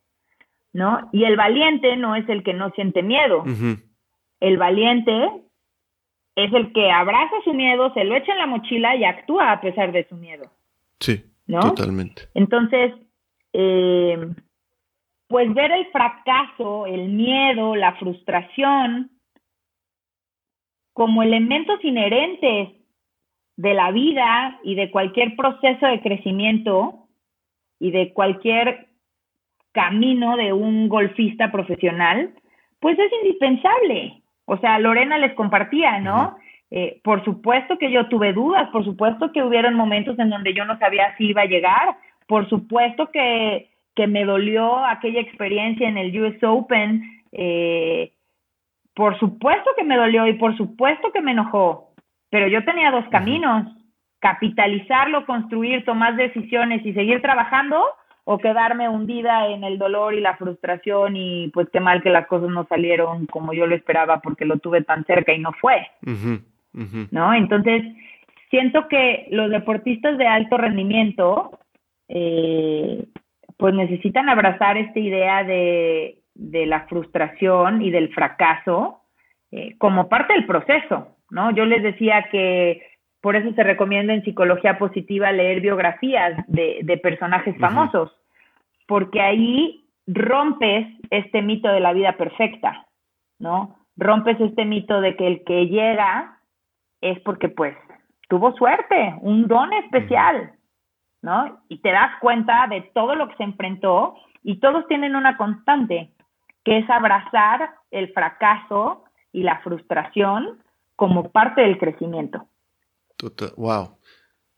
¿no? 0.71 1.09
Y 1.11 1.25
el 1.25 1.35
valiente 1.35 1.97
no 1.97 2.15
es 2.15 2.27
el 2.29 2.41
que 2.41 2.53
no 2.53 2.69
siente 2.71 3.03
miedo. 3.03 3.43
El 4.39 4.57
valiente 4.57 5.29
es 6.35 6.53
el 6.53 6.71
que 6.71 6.89
abraza 6.89 7.35
su 7.43 7.53
miedo, 7.53 7.93
se 7.93 8.05
lo 8.05 8.15
echa 8.15 8.31
en 8.31 8.37
la 8.37 8.47
mochila 8.47 8.95
y 8.95 9.03
actúa 9.03 9.51
a 9.51 9.59
pesar 9.59 9.91
de 9.91 10.07
su 10.07 10.15
miedo. 10.15 10.45
Sí, 11.01 11.25
¿no? 11.47 11.59
totalmente. 11.59 12.29
Entonces, 12.33 12.93
eh, 13.51 14.17
pues 15.27 15.53
ver 15.53 15.71
el 15.71 15.87
fracaso, 15.87 16.85
el 16.85 17.09
miedo, 17.09 17.75
la 17.75 17.93
frustración 17.95 19.11
como 20.93 21.23
elementos 21.23 21.83
inherentes 21.83 22.69
de 23.57 23.73
la 23.73 23.91
vida 23.91 24.59
y 24.63 24.75
de 24.75 24.91
cualquier 24.91 25.35
proceso 25.35 25.87
de 25.87 26.01
crecimiento 26.01 27.07
y 27.79 27.91
de 27.91 28.13
cualquier 28.13 28.87
camino 29.71 30.37
de 30.37 30.53
un 30.53 30.87
golfista 30.87 31.51
profesional, 31.51 32.33
pues 32.79 32.97
es 32.97 33.11
indispensable. 33.23 34.21
O 34.45 34.57
sea, 34.57 34.79
Lorena 34.79 35.17
les 35.17 35.33
compartía, 35.33 35.99
¿no? 35.99 36.37
Eh, 36.71 37.01
por 37.03 37.23
supuesto 37.25 37.77
que 37.77 37.91
yo 37.91 38.07
tuve 38.07 38.33
dudas, 38.33 38.69
por 38.69 38.83
supuesto 38.83 39.31
que 39.31 39.43
hubieron 39.43 39.75
momentos 39.75 40.17
en 40.19 40.29
donde 40.29 40.53
yo 40.53 40.65
no 40.65 40.77
sabía 40.79 41.15
si 41.17 41.25
iba 41.25 41.41
a 41.41 41.47
llegar, 41.47 41.97
por 42.27 42.47
supuesto 42.49 43.11
que, 43.11 43.69
que 43.95 44.07
me 44.07 44.25
dolió 44.25 44.83
aquella 44.85 45.21
experiencia 45.21 45.87
en 45.87 45.97
el 45.97 46.19
US 46.21 46.43
Open, 46.43 47.23
eh, 47.31 48.11
por 48.93 49.17
supuesto 49.19 49.69
que 49.77 49.83
me 49.83 49.97
dolió 49.97 50.27
y 50.27 50.33
por 50.33 50.55
supuesto 50.57 51.11
que 51.11 51.21
me 51.21 51.31
enojó, 51.31 51.93
pero 52.29 52.47
yo 52.47 52.63
tenía 52.63 52.91
dos 52.91 53.05
caminos, 53.09 53.67
capitalizarlo, 54.19 55.25
construir, 55.25 55.85
tomar 55.85 56.15
decisiones 56.15 56.85
y 56.85 56.93
seguir 56.93 57.21
trabajando 57.21 57.83
o 58.25 58.39
quedarme 58.39 58.89
hundida 58.89 59.47
en 59.47 59.63
el 59.63 59.77
dolor 59.77 60.15
y 60.15 60.19
la 60.19 60.35
frustración 60.35 61.15
y 61.15 61.49
pues 61.49 61.69
qué 61.71 61.79
mal 61.79 62.01
que 62.01 62.09
las 62.09 62.25
cosas 62.27 62.49
no 62.49 62.65
salieron 62.67 63.27
como 63.27 63.53
yo 63.53 63.67
lo 63.67 63.75
esperaba 63.75 64.19
porque 64.19 64.45
lo 64.45 64.57
tuve 64.57 64.81
tan 64.83 65.05
cerca 65.05 65.31
y 65.33 65.39
no 65.39 65.51
fue. 65.53 65.87
¿No? 67.11 67.33
Entonces, 67.33 67.83
siento 68.49 68.87
que 68.87 69.27
los 69.29 69.51
deportistas 69.51 70.17
de 70.17 70.27
alto 70.27 70.57
rendimiento 70.57 71.59
eh, 72.09 73.05
pues 73.57 73.73
necesitan 73.73 74.29
abrazar 74.29 74.77
esta 74.77 74.99
idea 74.99 75.43
de, 75.43 76.19
de 76.35 76.65
la 76.65 76.81
frustración 76.87 77.81
y 77.81 77.89
del 77.89 78.13
fracaso 78.13 79.01
eh, 79.51 79.77
como 79.77 80.09
parte 80.09 80.33
del 80.33 80.45
proceso, 80.45 81.15
¿no? 81.29 81.51
Yo 81.51 81.65
les 81.65 81.81
decía 81.81 82.27
que 82.29 82.81
por 83.21 83.35
eso 83.35 83.53
se 83.53 83.63
recomienda 83.63 84.13
en 84.13 84.23
psicología 84.23 84.77
positiva 84.77 85.31
leer 85.31 85.61
biografías 85.61 86.43
de, 86.47 86.99
personajes 87.01 87.57
famosos, 87.57 88.11
porque 88.85 89.21
ahí 89.21 89.87
rompes 90.05 90.87
este 91.09 91.41
mito 91.41 91.69
de 91.69 91.79
la 91.79 91.93
vida 91.93 92.17
perfecta, 92.17 92.85
¿no? 93.39 93.77
Rompes 93.95 94.39
este 94.41 94.65
mito 94.65 94.99
de 94.99 95.15
que 95.15 95.25
el 95.25 95.43
que 95.45 95.67
llega 95.67 96.37
es 97.01 97.19
porque 97.21 97.49
pues 97.49 97.75
tuvo 98.27 98.53
suerte, 98.57 99.15
un 99.21 99.47
don 99.47 99.71
especial, 99.73 100.51
¿no? 101.25 101.59
Y 101.69 101.79
te 101.79 101.91
das 101.91 102.11
cuenta 102.21 102.67
de 102.69 102.81
todo 102.93 103.15
lo 103.15 103.27
que 103.27 103.35
se 103.35 103.43
enfrentó 103.43 104.15
y 104.43 104.59
todos 104.59 104.87
tienen 104.87 105.15
una 105.15 105.37
constante, 105.37 106.11
que 106.63 106.77
es 106.77 106.89
abrazar 106.89 107.71
el 107.89 108.13
fracaso 108.13 109.03
y 109.33 109.41
la 109.41 109.59
frustración 109.61 110.59
como 110.95 111.31
parte 111.31 111.61
del 111.61 111.79
crecimiento. 111.79 112.45
wow. 113.57 113.97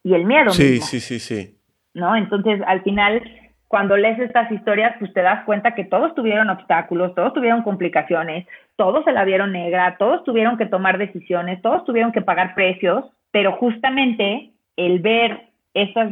Y 0.04 0.14
el 0.14 0.26
miedo. 0.26 0.52
Sí, 0.52 0.80
sí, 0.80 1.00
sí, 1.00 1.20
sí. 1.20 1.58
¿No? 1.94 2.16
Entonces, 2.16 2.62
al 2.68 2.84
final, 2.84 3.24
cuando 3.70 3.96
lees 3.96 4.20
estas 4.20 4.52
historias, 4.52 4.94
pues 5.00 5.14
te 5.14 5.22
das 5.22 5.46
cuenta 5.46 5.74
que 5.74 5.86
todos 5.86 6.14
tuvieron 6.16 6.50
obstáculos, 6.50 7.16
todos 7.16 7.34
tuvieron 7.34 7.64
complicaciones, 7.64 8.46
todos 8.76 9.06
se 9.06 9.14
la 9.14 9.24
vieron 9.24 9.54
negra, 9.54 9.96
todos 9.98 10.24
tuvieron 10.26 10.58
que 10.58 10.66
tomar 10.66 10.98
decisiones, 10.98 11.62
todos 11.62 11.86
tuvieron 11.86 12.12
que 12.12 12.22
pagar 12.22 12.56
precios, 12.56 13.06
pero 13.32 13.54
justamente 13.54 14.52
el 14.76 15.00
ver 15.00 15.50
estas, 15.74 16.12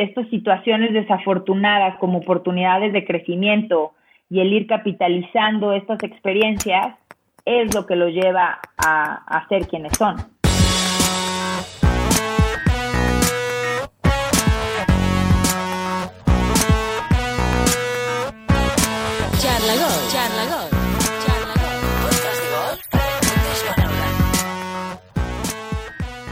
estas 0.00 0.26
situaciones 0.30 0.94
desafortunadas 0.94 1.98
como 1.98 2.18
oportunidades 2.18 2.94
de 2.94 3.04
crecimiento 3.04 3.92
y 4.30 4.40
el 4.40 4.50
ir 4.50 4.66
capitalizando 4.66 5.74
estas 5.74 6.02
experiencias 6.02 6.96
es 7.44 7.74
lo 7.74 7.84
que 7.84 7.96
lo 7.96 8.08
lleva 8.08 8.60
a, 8.78 9.12
a 9.26 9.48
ser 9.48 9.66
quienes 9.68 9.92
son. 9.98 10.16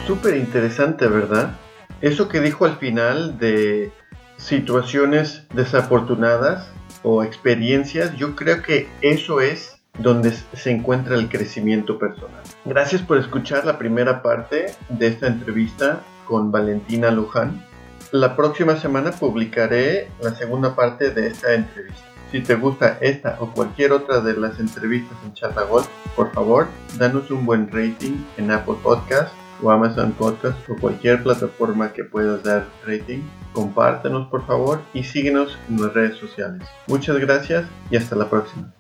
Súper 0.07 0.37
interesante, 0.37 1.07
¿verdad? 1.07 1.68
Eso 2.01 2.29
que 2.29 2.41
dijo 2.41 2.65
al 2.65 2.77
final 2.77 3.39
de 3.39 3.93
situaciones 4.37 5.47
desafortunadas 5.53 6.71
o 7.03 7.25
experiencias, 7.25 8.17
yo 8.17 8.37
creo 8.37 8.63
que 8.63 8.89
eso 9.01 9.41
es 9.41 9.79
donde 9.99 10.31
se 10.31 10.71
encuentra 10.71 11.17
el 11.17 11.29
crecimiento 11.29 11.99
personal. 11.99 12.43
Gracias 12.65 13.03
por 13.03 13.19
escuchar 13.19 13.65
la 13.65 13.79
primera 13.79 14.23
parte 14.23 14.67
de 14.89 15.07
esta 15.09 15.27
entrevista 15.27 16.03
con 16.25 16.53
Valentina 16.53 17.11
Luján. 17.11 17.65
La 18.13 18.37
próxima 18.37 18.77
semana 18.77 19.11
publicaré 19.11 20.09
la 20.21 20.35
segunda 20.35 20.77
parte 20.77 21.11
de 21.11 21.27
esta 21.27 21.53
entrevista. 21.55 22.05
Si 22.31 22.43
te 22.43 22.55
gusta 22.55 22.99
esta 23.01 23.39
o 23.41 23.53
cualquier 23.53 23.91
otra 23.93 24.21
de 24.21 24.35
las 24.35 24.61
entrevistas 24.61 25.19
en 25.25 25.33
Chatagol, 25.33 25.83
por 26.15 26.33
favor, 26.33 26.69
danos 26.97 27.31
un 27.31 27.45
buen 27.45 27.69
rating 27.73 28.23
en 28.37 28.51
Apple 28.51 28.77
Podcast 28.83 29.33
o 29.63 29.71
Amazon 29.71 30.13
Podcast 30.13 30.59
o 30.69 30.77
cualquier 30.77 31.23
plataforma 31.23 31.93
que 31.93 32.05
puedas 32.05 32.43
dar 32.43 32.67
rating, 32.87 33.21
compártenos 33.53 34.29
por 34.29 34.47
favor 34.47 34.81
y 34.95 35.05
síguenos 35.05 35.59
en 35.69 35.83
las 35.83 35.93
redes 35.95 36.17
sociales. 36.17 36.63
Muchas 36.87 37.19
gracias 37.19 37.67
y 37.91 37.97
hasta 37.97 38.17
la 38.17 38.29
próxima. 38.29 38.73